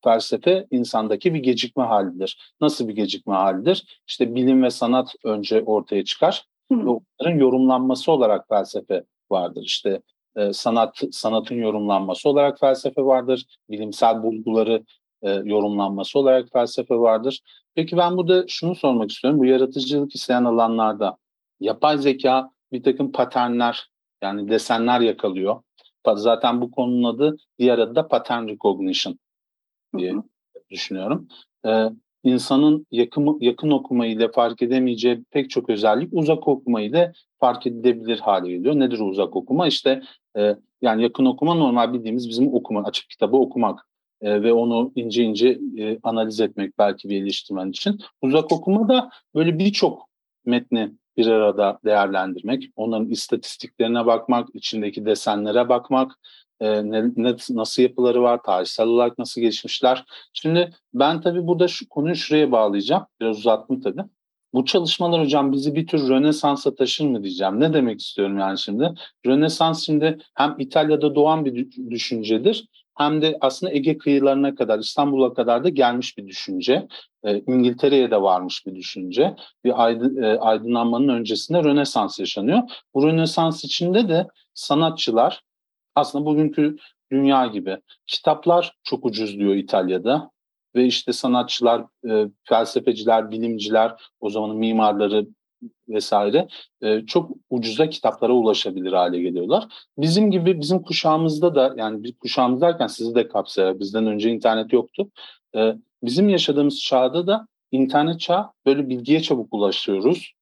Felsefe 0.04 0.66
insandaki 0.70 1.34
bir 1.34 1.38
gecikme 1.38 1.84
halidir. 1.84 2.54
Nasıl 2.60 2.88
bir 2.88 2.94
gecikme 2.94 3.34
halidir? 3.34 4.00
İşte 4.08 4.34
bilim 4.34 4.62
ve 4.62 4.70
sanat 4.70 5.14
önce 5.24 5.62
ortaya 5.62 6.04
çıkar. 6.04 6.44
Ve 6.72 6.76
onların 6.76 7.38
yorumlanması 7.38 8.12
olarak 8.12 8.48
felsefe 8.48 9.04
vardır. 9.30 9.62
İşte 9.64 10.00
sanat 10.52 11.02
sanatın 11.12 11.54
yorumlanması 11.54 12.28
olarak 12.28 12.60
felsefe 12.60 13.02
vardır. 13.02 13.44
Bilimsel 13.70 14.22
bulguları 14.22 14.82
e, 15.26 15.30
yorumlanması 15.44 16.18
olarak 16.18 16.48
felsefe 16.52 16.94
vardır. 16.94 17.40
Peki 17.74 17.96
ben 17.96 18.16
burada 18.16 18.44
şunu 18.48 18.74
sormak 18.74 19.10
istiyorum. 19.10 19.40
Bu 19.40 19.44
yaratıcılık 19.44 20.14
isteyen 20.14 20.44
alanlarda 20.44 21.16
yapay 21.60 21.98
zeka 21.98 22.50
bir 22.72 22.82
takım 22.82 23.12
paternler 23.12 23.90
yani 24.22 24.48
desenler 24.48 25.00
yakalıyor. 25.00 25.62
Zaten 26.14 26.60
bu 26.60 26.70
konunun 26.70 27.14
adı 27.14 27.36
diğer 27.58 27.78
adı 27.78 27.94
da 27.94 28.08
pattern 28.08 28.48
recognition 28.48 29.18
diye 29.98 30.12
hı 30.12 30.16
hı. 30.16 30.22
düşünüyorum. 30.70 31.28
Ee, 31.66 31.88
insanın 32.24 32.86
yakın, 32.90 33.38
yakın 33.40 33.70
okuma 33.70 34.06
ile 34.06 34.32
fark 34.32 34.62
edemeyeceği 34.62 35.24
pek 35.30 35.50
çok 35.50 35.70
özellik 35.70 36.08
uzak 36.12 36.48
okuma 36.48 36.80
ile 36.80 37.12
fark 37.40 37.66
edilebilir 37.66 38.18
hale 38.18 38.48
geliyor. 38.48 38.74
Nedir 38.74 38.98
uzak 38.98 39.36
okuma? 39.36 39.66
İşte 39.66 40.02
e, 40.38 40.56
yani 40.82 41.02
yakın 41.02 41.24
okuma 41.24 41.54
normal 41.54 41.92
bildiğimiz 41.92 42.28
bizim 42.28 42.54
okuma, 42.54 42.82
açık 42.82 43.10
kitabı 43.10 43.36
okumak 43.36 43.86
e, 44.26 44.42
ve 44.42 44.52
onu 44.52 44.92
ince 44.94 45.22
ince 45.22 45.58
e, 45.78 45.98
analiz 46.02 46.40
etmek 46.40 46.78
belki 46.78 47.08
bir 47.08 47.22
eleştirmen 47.22 47.70
için. 47.70 48.00
Uzak 48.22 48.52
okuma 48.52 48.88
da 48.88 49.10
böyle 49.34 49.58
birçok 49.58 50.08
metni 50.44 50.92
bir 51.16 51.26
arada 51.26 51.78
değerlendirmek, 51.84 52.70
onların 52.76 53.10
istatistiklerine 53.10 54.06
bakmak, 54.06 54.48
içindeki 54.54 55.06
desenlere 55.06 55.68
bakmak, 55.68 56.12
e, 56.60 56.90
ne, 56.90 57.04
ne, 57.16 57.36
nasıl 57.50 57.82
yapıları 57.82 58.22
var, 58.22 58.42
tarihsel 58.42 58.86
olarak 58.86 59.18
nasıl 59.18 59.40
gelişmişler. 59.40 60.04
Şimdi 60.32 60.70
ben 60.94 61.20
tabii 61.20 61.46
burada 61.46 61.68
şu 61.68 61.88
konuyu 61.88 62.14
şuraya 62.14 62.52
bağlayacağım. 62.52 63.06
Biraz 63.20 63.38
uzattım 63.38 63.80
tabii. 63.80 64.02
Bu 64.54 64.64
çalışmalar 64.64 65.24
hocam 65.24 65.52
bizi 65.52 65.74
bir 65.74 65.86
tür 65.86 66.08
Rönesans'a 66.08 66.74
taşır 66.74 67.04
mı 67.04 67.22
diyeceğim. 67.22 67.60
Ne 67.60 67.74
demek 67.74 68.00
istiyorum 68.00 68.38
yani 68.38 68.58
şimdi? 68.58 68.94
Rönesans 69.26 69.86
şimdi 69.86 70.18
hem 70.34 70.54
İtalya'da 70.58 71.14
doğan 71.14 71.44
bir 71.44 71.70
düşüncedir 71.90 72.68
hem 72.96 73.22
de 73.22 73.38
aslında 73.40 73.72
Ege 73.72 73.98
kıyılarına 73.98 74.54
kadar, 74.54 74.78
İstanbul'a 74.78 75.34
kadar 75.34 75.64
da 75.64 75.68
gelmiş 75.68 76.18
bir 76.18 76.26
düşünce. 76.26 76.88
E, 77.24 77.38
İngiltere'ye 77.38 78.10
de 78.10 78.22
varmış 78.22 78.66
bir 78.66 78.74
düşünce. 78.74 79.36
Bir 79.64 79.84
aydın, 79.84 80.22
e, 80.22 80.38
aydınlanmanın 80.38 81.08
öncesinde 81.08 81.64
Rönesans 81.64 82.20
yaşanıyor. 82.20 82.62
Bu 82.94 83.06
Rönesans 83.06 83.64
içinde 83.64 84.08
de 84.08 84.26
sanatçılar 84.54 85.42
aslında 85.94 86.26
bugünkü 86.26 86.76
dünya 87.12 87.46
gibi 87.46 87.78
kitaplar 88.06 88.76
çok 88.84 89.06
ucuz 89.06 89.38
diyor 89.38 89.54
İtalya'da 89.54 90.30
ve 90.74 90.84
işte 90.84 91.12
sanatçılar, 91.12 91.84
e, 92.08 92.26
felsefeciler, 92.44 93.30
bilimciler, 93.30 93.92
o 94.20 94.30
zamanın 94.30 94.56
mimarları 94.56 95.26
vesaire 95.88 96.48
e, 96.82 97.06
çok 97.06 97.30
ucuza 97.50 97.88
kitaplara 97.88 98.32
ulaşabilir 98.32 98.92
hale 98.92 99.20
geliyorlar. 99.20 99.68
Bizim 99.98 100.30
gibi 100.30 100.60
bizim 100.60 100.82
kuşağımızda 100.82 101.54
da 101.54 101.74
yani 101.76 102.02
bir 102.02 102.12
kuşağımız 102.12 102.60
derken 102.60 102.86
sizi 102.86 103.14
de 103.14 103.28
kapsaya 103.28 103.80
bizden 103.80 104.06
önce 104.06 104.30
internet 104.30 104.72
yoktu. 104.72 105.10
E, 105.56 105.74
bizim 106.02 106.28
yaşadığımız 106.28 106.80
çağda 106.80 107.26
da 107.26 107.46
internet 107.72 108.20
çağı 108.20 108.50
böyle 108.66 108.88
bilgiye 108.88 109.22
çabuk 109.22 109.54
ulaşıyoruz. 109.54 110.32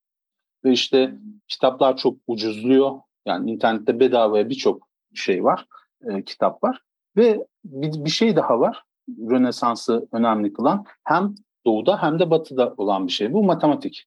Ve 0.64 0.73
işte 0.73 1.14
kitaplar 1.49 1.97
çok 1.97 2.16
ucuzluyor. 2.26 3.00
Yani 3.26 3.50
internette 3.50 4.00
bedavaya 4.00 4.50
birçok 4.50 4.88
şey 5.14 5.44
var, 5.44 5.66
e, 6.11 6.24
kitap 6.24 6.64
var. 6.64 6.81
Ve 7.16 7.46
bir, 7.64 8.05
bir 8.05 8.11
şey 8.11 8.37
daha 8.37 8.61
var. 8.61 8.83
Rönesans'ı 9.09 10.09
önemli 10.12 10.53
kılan 10.53 10.85
hem 11.05 11.35
doğuda 11.66 12.03
hem 12.03 12.18
de 12.18 12.31
batıda 12.31 12.74
olan 12.77 13.07
bir 13.07 13.12
şey. 13.12 13.33
Bu 13.33 13.42
matematik. 13.42 14.07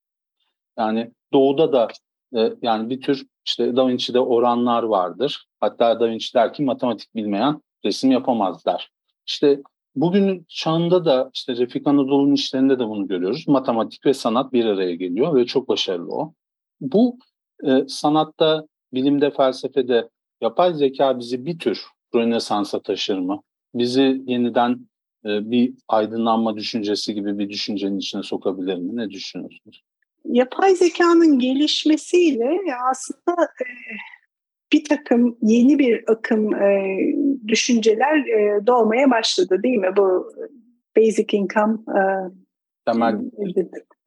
Yani 0.78 1.12
doğuda 1.34 1.74
da 1.74 1.88
e, 2.36 2.54
yani 2.62 2.90
bir 2.90 3.02
tür 3.02 3.26
işte 3.46 3.76
Da 3.76 3.88
Vinci'de 3.88 4.20
oranlar 4.20 4.84
vardır. 4.84 5.46
Hatta 5.60 6.00
Da 6.00 6.10
Vinci 6.10 6.34
der 6.34 6.54
ki 6.54 6.64
matematik 6.64 7.16
bilmeyen 7.16 7.62
resim 7.86 8.12
yapamazlar. 8.12 8.90
İşte 9.28 9.62
bugünün 9.96 10.46
çağında 10.50 11.06
da 11.06 11.32
işte 11.34 11.56
Refik 11.56 11.88
Anadolu'nun 11.88 12.34
işlerinde 12.34 12.80
de 12.80 12.88
bunu 12.88 13.08
görüyoruz. 13.08 13.48
Matematik 13.48 14.06
ve 14.06 14.14
sanat 14.14 14.54
bir 14.54 14.66
araya 14.66 14.96
geliyor 14.96 15.36
ve 15.36 15.46
çok 15.46 15.70
başarılı 15.70 16.12
o. 16.12 16.34
Bu 16.82 17.18
e, 17.64 17.88
sanatta, 17.88 18.68
bilimde, 18.94 19.32
felsefede 19.32 20.10
yapay 20.42 20.74
zeka 20.74 21.20
bizi 21.20 21.46
bir 21.46 21.60
tür 21.60 21.86
Rönesans'a 22.16 22.82
taşır 22.82 23.18
mı? 23.18 23.42
Bizi 23.76 24.22
yeniden 24.26 24.88
e, 25.26 25.52
bir 25.52 25.74
aydınlanma 25.88 26.56
düşüncesi 26.56 27.14
gibi 27.14 27.40
bir 27.40 27.50
düşüncenin 27.50 27.98
içine 27.98 28.24
sokabilir 28.24 28.76
mi? 28.76 28.96
Ne 28.96 29.10
düşünüyorsunuz? 29.10 29.84
Yapay 30.30 30.76
zekanın 30.76 31.40
gelişmesiyle 31.40 32.60
aslında 32.92 33.44
e, 33.44 33.68
bir 34.74 34.84
takım 34.84 35.38
yeni 35.42 35.80
bir 35.80 36.04
akım 36.08 36.56
e, 36.56 36.98
düşünceler 37.48 38.18
e, 38.18 38.68
doğmaya 38.68 39.12
başladı 39.12 39.64
değil 39.64 39.78
mi? 39.78 39.90
Bu 39.98 40.34
basic 40.98 41.38
income 41.38 41.74
e, 41.74 42.02
temel 42.86 43.16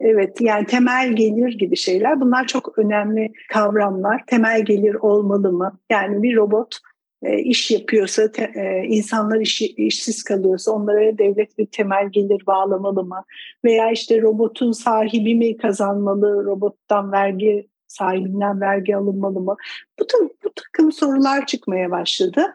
Evet 0.00 0.40
yani 0.40 0.66
temel 0.66 1.12
gelir 1.12 1.58
gibi 1.58 1.76
şeyler 1.76 2.20
bunlar 2.20 2.46
çok 2.46 2.78
önemli 2.78 3.32
kavramlar. 3.52 4.22
Temel 4.26 4.64
gelir 4.64 4.94
olmalı 4.94 5.52
mı? 5.52 5.78
Yani 5.90 6.22
bir 6.22 6.36
robot 6.36 6.74
e, 6.74 6.89
iş 7.28 7.70
yapıyorsa, 7.70 8.22
e, 8.54 8.82
insanlar 8.86 9.40
işi, 9.40 9.66
işsiz 9.66 10.22
kalıyorsa 10.22 10.72
onlara 10.72 11.18
devlet 11.18 11.58
bir 11.58 11.66
temel 11.66 12.08
gelir 12.08 12.46
bağlamalı 12.46 13.04
mı? 13.04 13.24
Veya 13.64 13.90
işte 13.90 14.22
robotun 14.22 14.72
sahibi 14.72 15.34
mi 15.34 15.56
kazanmalı, 15.56 16.44
robottan 16.44 17.12
vergi 17.12 17.68
sahibinden 17.86 18.60
vergi 18.60 18.96
alınmalı 18.96 19.40
mı? 19.40 19.56
Bu, 20.00 20.04
bu 20.44 20.50
takım 20.54 20.92
sorular 20.92 21.46
çıkmaya 21.46 21.90
başladı. 21.90 22.46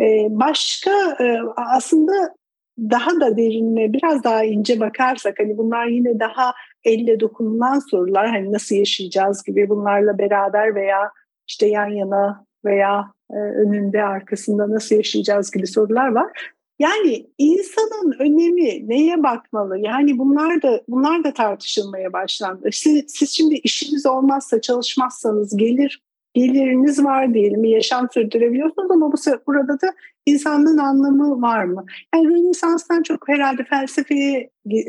E, 0.00 0.26
başka 0.30 0.90
e, 1.20 1.38
aslında 1.56 2.34
daha 2.78 3.20
da 3.20 3.36
derinle 3.36 3.92
biraz 3.92 4.24
daha 4.24 4.44
ince 4.44 4.80
bakarsak 4.80 5.38
hani 5.38 5.58
bunlar 5.58 5.86
yine 5.86 6.20
daha 6.20 6.54
elle 6.84 7.20
dokunulan 7.20 7.78
sorular 7.78 8.28
hani 8.28 8.52
nasıl 8.52 8.74
yaşayacağız 8.76 9.42
gibi 9.44 9.68
bunlarla 9.68 10.18
beraber 10.18 10.74
veya 10.74 11.10
işte 11.48 11.66
yan 11.66 11.88
yana 11.88 12.46
veya 12.64 13.12
e, 13.30 13.34
önünde 13.34 14.02
arkasında 14.02 14.70
nasıl 14.70 14.96
yaşayacağız 14.96 15.50
gibi 15.50 15.66
sorular 15.66 16.08
var. 16.08 16.54
Yani 16.78 17.26
insanın 17.38 18.12
önemi 18.18 18.88
neye 18.88 19.22
bakmalı? 19.22 19.78
Yani 19.78 20.18
bunlar 20.18 20.62
da 20.62 20.82
bunlar 20.88 21.24
da 21.24 21.32
tartışılmaya 21.32 22.12
başlandı. 22.12 22.68
Siz, 22.72 23.04
siz 23.08 23.30
şimdi 23.30 23.54
işiniz 23.54 24.06
olmazsa 24.06 24.60
çalışmazsanız 24.60 25.56
gelir 25.56 26.02
geliriniz 26.34 27.04
var 27.04 27.34
diyelim, 27.34 27.64
yaşam 27.64 28.08
sürdürebiliyorsunuz 28.10 28.90
ama 28.90 29.12
bu 29.12 29.16
burada 29.46 29.80
da 29.80 29.94
insanlığın 30.26 30.78
anlamı 30.78 31.42
var 31.42 31.64
mı? 31.64 31.84
Yani 32.14 32.28
Rönesans'tan 32.28 33.02
çok 33.02 33.28
herhalde 33.28 33.64
felsefeye 33.64 34.50
e, 34.70 34.82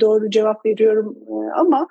doğru 0.00 0.30
cevap 0.30 0.66
veriyorum 0.66 1.16
e, 1.28 1.52
ama 1.56 1.88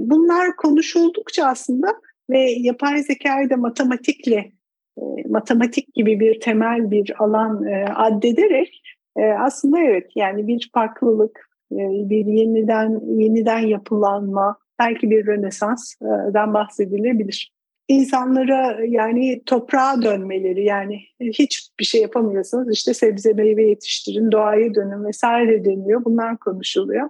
bunlar 0.00 0.56
konuşuldukça 0.56 1.46
aslında 1.46 1.94
ve 2.32 2.50
yapay 2.50 3.02
zekayı 3.02 3.50
da 3.50 3.56
matematikle 3.56 4.52
e, 4.98 5.02
matematik 5.28 5.94
gibi 5.94 6.20
bir 6.20 6.40
temel 6.40 6.90
bir 6.90 7.22
alan 7.22 7.66
e, 7.66 7.84
addederek 7.84 8.82
e, 9.16 9.24
aslında 9.24 9.80
evet 9.80 10.10
yani 10.14 10.46
bir 10.46 10.70
farklılık, 10.74 11.50
e, 11.72 11.78
bir 12.10 12.26
yeniden 12.26 13.00
yeniden 13.06 13.58
yapılanma, 13.58 14.56
belki 14.78 15.10
bir 15.10 15.26
rönesansdan 15.26 16.54
bahsedilebilir. 16.54 17.52
İnsanlara 17.88 18.78
yani 18.88 19.42
toprağa 19.46 20.02
dönmeleri 20.02 20.64
yani 20.64 21.00
hiçbir 21.20 21.84
şey 21.84 22.00
yapamıyorsanız 22.02 22.72
işte 22.72 22.94
sebze 22.94 23.32
meyve 23.32 23.62
yetiştirin, 23.68 24.32
doğaya 24.32 24.74
dönün 24.74 25.04
vesaire 25.04 25.64
deniyor. 25.64 26.04
Bunlar 26.04 26.38
konuşuluyor. 26.38 27.08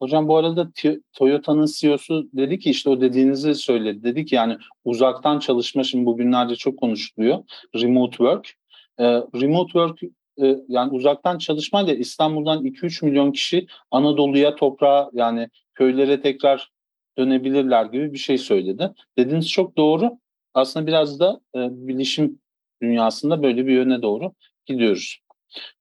Hocam 0.00 0.28
bu 0.28 0.36
arada 0.36 0.70
Toyota'nın 1.12 1.66
CEO'su 1.76 2.28
dedi 2.32 2.58
ki 2.58 2.70
işte 2.70 2.90
o 2.90 3.00
dediğinizi 3.00 3.54
söyledi. 3.54 4.02
Dedi 4.02 4.24
ki 4.24 4.34
yani 4.34 4.56
uzaktan 4.84 5.38
çalışma 5.38 5.84
şimdi 5.84 6.06
bugünlerde 6.06 6.56
çok 6.56 6.78
konuşuluyor. 6.78 7.44
Remote 7.74 8.16
work. 8.16 8.54
Ee, 8.98 9.04
remote 9.14 9.72
work 9.72 10.02
e, 10.42 10.56
yani 10.68 10.92
uzaktan 10.92 11.38
çalışmayla 11.38 11.94
İstanbul'dan 11.94 12.64
2-3 12.64 13.04
milyon 13.04 13.32
kişi 13.32 13.66
Anadolu'ya, 13.90 14.54
toprağa 14.54 15.10
yani 15.12 15.48
köylere 15.74 16.20
tekrar 16.20 16.70
dönebilirler 17.18 17.84
gibi 17.84 18.12
bir 18.12 18.18
şey 18.18 18.38
söyledi. 18.38 18.90
Dediğiniz 19.18 19.48
çok 19.48 19.76
doğru. 19.76 20.18
Aslında 20.54 20.86
biraz 20.86 21.20
da 21.20 21.40
e, 21.54 21.58
bilişim 21.70 22.40
dünyasında 22.82 23.42
böyle 23.42 23.66
bir 23.66 23.72
yöne 23.72 24.02
doğru 24.02 24.32
gidiyoruz. 24.66 25.18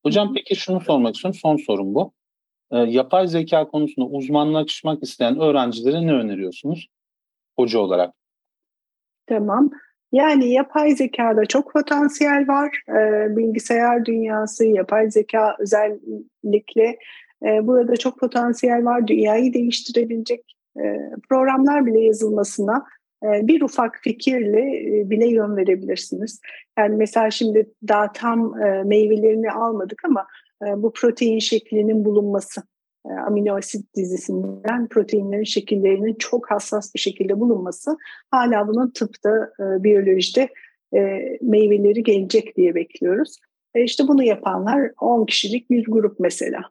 Hocam 0.03 0.34
peki 0.34 0.55
şunu 0.55 0.82
sormak 0.82 1.15
istiyorum. 1.15 1.39
Son 1.41 1.58
sorum 1.58 1.95
bu. 1.95 2.13
E, 2.71 2.77
yapay 2.77 3.27
zeka 3.27 3.67
konusunda 3.67 4.08
uzmanlaşmak 4.08 5.03
isteyen 5.03 5.39
öğrencilere 5.39 6.08
ne 6.08 6.13
öneriyorsunuz 6.13 6.88
hoca 7.60 7.79
olarak? 7.79 8.13
Tamam. 9.27 9.69
Yani 10.12 10.51
yapay 10.51 10.95
zekada 10.95 11.45
çok 11.45 11.73
potansiyel 11.73 12.47
var. 12.47 12.84
E, 12.89 13.27
bilgisayar 13.38 14.05
dünyası, 14.05 14.65
yapay 14.65 15.12
zeka 15.12 15.55
özellikle 15.60 16.97
e, 17.45 17.67
burada 17.67 17.97
çok 17.97 18.19
potansiyel 18.19 18.86
var. 18.86 19.08
Dünyayı 19.08 19.53
değiştirebilecek 19.53 20.55
e, 20.77 20.97
programlar 21.29 21.86
bile 21.86 21.99
yazılmasına 21.99 22.86
e, 23.23 23.47
bir 23.47 23.62
ufak 23.62 23.99
fikirle 24.03 24.62
e, 24.99 25.10
bile 25.10 25.27
yön 25.27 25.58
verebilirsiniz. 25.58 26.41
Yani 26.77 26.95
mesela 26.95 27.32
şimdi 27.32 27.69
daha 27.88 28.12
tam 28.12 28.62
e, 28.62 28.84
meyvelerini 28.84 29.51
almadık 29.51 30.05
ama 30.05 30.27
bu 30.62 30.93
protein 30.93 31.39
şeklinin 31.39 32.06
bulunması 32.06 32.62
e, 33.06 33.13
amino 33.13 33.58
asit 33.58 33.95
dizisinden 33.95 34.88
proteinlerin 34.88 35.43
şekillerinin 35.43 36.13
çok 36.13 36.52
hassas 36.52 36.95
bir 36.95 37.00
şekilde 37.00 37.39
bulunması 37.39 37.98
hala 38.32 38.67
bunun 38.67 38.89
tıpta, 38.89 39.52
e, 39.60 39.84
biyolojide 39.84 40.50
e, 40.93 41.00
meyveleri 41.41 42.04
gelecek 42.04 42.58
diye 42.58 42.76
bekliyoruz. 42.76 43.38
E 43.76 43.84
işte 43.84 44.04
bunu 44.08 44.24
yapanlar 44.24 44.91
10 45.02 45.26
kişilik 45.26 45.69
bir 45.69 45.86
grup 45.88 46.19
mesela. 46.19 46.62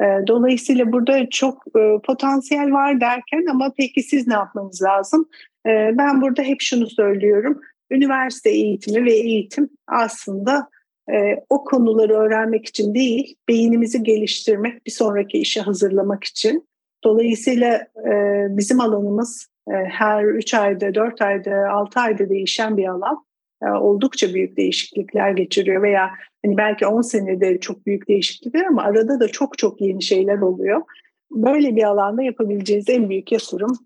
E, 0.00 0.04
dolayısıyla 0.26 0.92
burada 0.92 1.30
çok 1.30 1.62
e, 1.76 1.98
potansiyel 2.06 2.72
var 2.72 3.00
derken 3.00 3.46
ama 3.50 3.72
peki 3.76 4.02
siz 4.02 4.26
ne 4.26 4.34
yapmanız 4.34 4.82
lazım? 4.82 5.28
E, 5.66 5.70
ben 5.98 6.22
burada 6.22 6.42
hep 6.42 6.60
şunu 6.60 6.86
söylüyorum. 6.86 7.60
Üniversite 7.90 8.50
eğitimi 8.50 9.04
ve 9.04 9.12
eğitim 9.12 9.68
aslında 9.86 10.68
e, 11.12 11.44
o 11.50 11.64
konuları 11.64 12.12
öğrenmek 12.12 12.66
için 12.66 12.94
değil, 12.94 13.34
beynimizi 13.48 14.02
geliştirmek, 14.02 14.86
bir 14.86 14.90
sonraki 14.90 15.38
işe 15.38 15.60
hazırlamak 15.60 16.24
için. 16.24 16.68
Dolayısıyla 17.04 17.74
e, 18.06 18.12
bizim 18.48 18.80
alanımız 18.80 19.48
e, 19.68 19.72
her 19.72 20.24
3 20.24 20.54
ayda, 20.54 20.94
4 20.94 21.22
ayda, 21.22 21.70
6 21.70 22.00
ayda 22.00 22.28
değişen 22.28 22.76
bir 22.76 22.86
alan. 22.86 23.24
E, 23.62 23.70
oldukça 23.70 24.34
büyük 24.34 24.56
değişiklikler 24.56 25.30
geçiriyor 25.30 25.82
veya 25.82 26.10
hani 26.44 26.56
belki 26.56 26.86
10 26.86 27.02
senede 27.02 27.60
çok 27.60 27.86
büyük 27.86 28.08
değişiklikler 28.08 28.64
ama 28.64 28.82
arada 28.82 29.20
da 29.20 29.28
çok 29.28 29.58
çok 29.58 29.80
yeni 29.80 30.02
şeyler 30.02 30.38
oluyor. 30.38 30.82
Böyle 31.30 31.76
bir 31.76 31.82
alanda 31.82 32.22
yapabileceğiniz 32.22 32.88
en 32.88 33.08
büyük 33.08 33.32
yatırım 33.32 33.78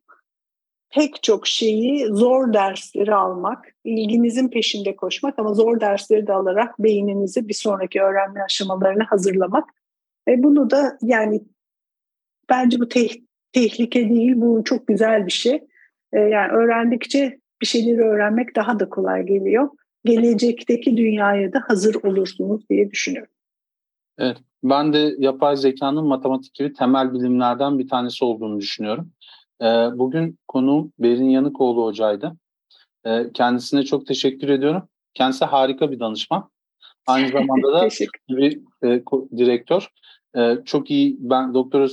pek 0.95 1.23
çok 1.23 1.47
şeyi 1.47 2.07
zor 2.07 2.53
dersleri 2.53 3.15
almak, 3.15 3.75
ilginizin 3.85 4.49
peşinde 4.49 4.97
koşmak 4.97 5.39
ama 5.39 5.55
zor 5.55 5.81
dersleri 5.81 6.27
de 6.27 6.33
alarak 6.33 6.79
beyninizi 6.79 7.49
bir 7.49 7.55
sonraki 7.55 8.03
öğrenme 8.03 8.43
aşamalarına 8.43 9.05
hazırlamak. 9.09 9.69
Ve 10.29 10.43
bunu 10.43 10.71
da 10.71 10.99
yani 11.03 11.43
bence 12.51 12.81
bu 12.81 12.89
te- 12.89 13.21
tehlike 13.53 14.09
değil, 14.09 14.33
bu 14.37 14.65
çok 14.65 14.87
güzel 14.87 15.27
bir 15.27 15.33
şey. 15.33 15.65
Ee, 16.13 16.21
yani 16.21 16.53
öğrendikçe 16.53 17.39
bir 17.61 17.67
şeyleri 17.67 18.03
öğrenmek 18.03 18.57
daha 18.57 18.81
da 18.81 18.89
kolay 18.89 19.23
geliyor. 19.23 19.69
Gelecekteki 20.05 20.97
dünyaya 20.97 21.53
da 21.53 21.63
hazır 21.67 21.95
olursunuz 21.95 22.69
diye 22.71 22.91
düşünüyorum. 22.91 23.33
Evet, 24.19 24.37
ben 24.65 24.93
de 24.93 25.15
yapay 25.19 25.57
zekanın 25.57 26.07
matematik 26.07 26.55
gibi 26.55 26.73
temel 26.73 27.13
bilimlerden 27.13 27.79
bir 27.79 27.89
tanesi 27.89 28.25
olduğunu 28.25 28.61
düşünüyorum. 28.61 29.11
Ee, 29.63 29.65
bugün 29.99 30.39
konuğum 30.49 30.93
Berin 30.99 31.29
Yanıkoğlu 31.29 31.85
hocaydı. 31.85 32.37
Ee, 33.07 33.31
kendisine 33.35 33.83
çok 33.83 34.07
teşekkür 34.07 34.49
ediyorum. 34.49 34.89
Kendisi 35.15 35.45
harika 35.45 35.91
bir 35.91 36.01
danışman. 36.01 36.51
Aynı 37.07 37.29
zamanda 37.29 37.73
da 37.73 37.89
bir 38.29 38.61
e, 38.85 39.03
direktör. 39.37 39.89
Ee, 40.37 40.59
çok 40.65 40.91
iyi, 40.91 41.17
ben 41.21 41.55
doktora 41.55 41.89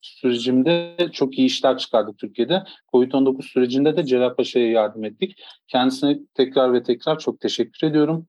sürecimde 0.00 0.96
çok 1.12 1.38
iyi 1.38 1.46
işler 1.46 1.78
çıkardık 1.78 2.18
Türkiye'de. 2.18 2.62
Covid-19 2.92 3.42
sürecinde 3.42 3.96
de 3.96 4.04
Celal 4.04 4.34
Paşa'ya 4.34 4.70
yardım 4.70 5.04
ettik. 5.04 5.42
Kendisine 5.68 6.18
tekrar 6.34 6.72
ve 6.72 6.82
tekrar 6.82 7.18
çok 7.18 7.40
teşekkür 7.40 7.86
ediyorum. 7.86 8.26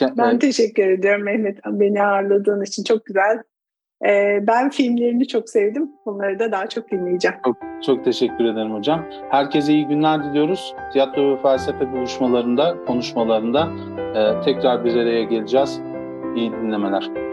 Ben 0.00 0.36
e, 0.36 0.38
teşekkür 0.38 0.86
ediyorum 0.86 1.24
Mehmet. 1.24 1.58
Beni 1.66 2.02
ağırladığın 2.02 2.62
için 2.62 2.84
çok 2.84 3.06
güzel 3.06 3.42
ee, 4.06 4.38
ben 4.46 4.70
filmlerini 4.70 5.28
çok 5.28 5.48
sevdim. 5.48 5.92
Bunları 6.06 6.38
da 6.38 6.52
daha 6.52 6.68
çok 6.68 6.90
dinleyeceğim. 6.90 7.36
Çok, 7.44 7.56
çok 7.86 8.04
teşekkür 8.04 8.44
ederim 8.44 8.74
hocam. 8.74 9.04
Herkese 9.30 9.72
iyi 9.72 9.86
günler 9.86 10.24
diliyoruz. 10.24 10.74
Tiyatro 10.92 11.32
ve 11.32 11.42
felsefe 11.42 11.92
buluşmalarında, 11.92 12.84
konuşmalarında 12.86 13.68
e, 14.14 14.40
tekrar 14.44 14.84
bir 14.84 14.96
araya 14.96 15.22
geleceğiz. 15.22 15.80
İyi 16.36 16.52
dinlemeler. 16.52 17.27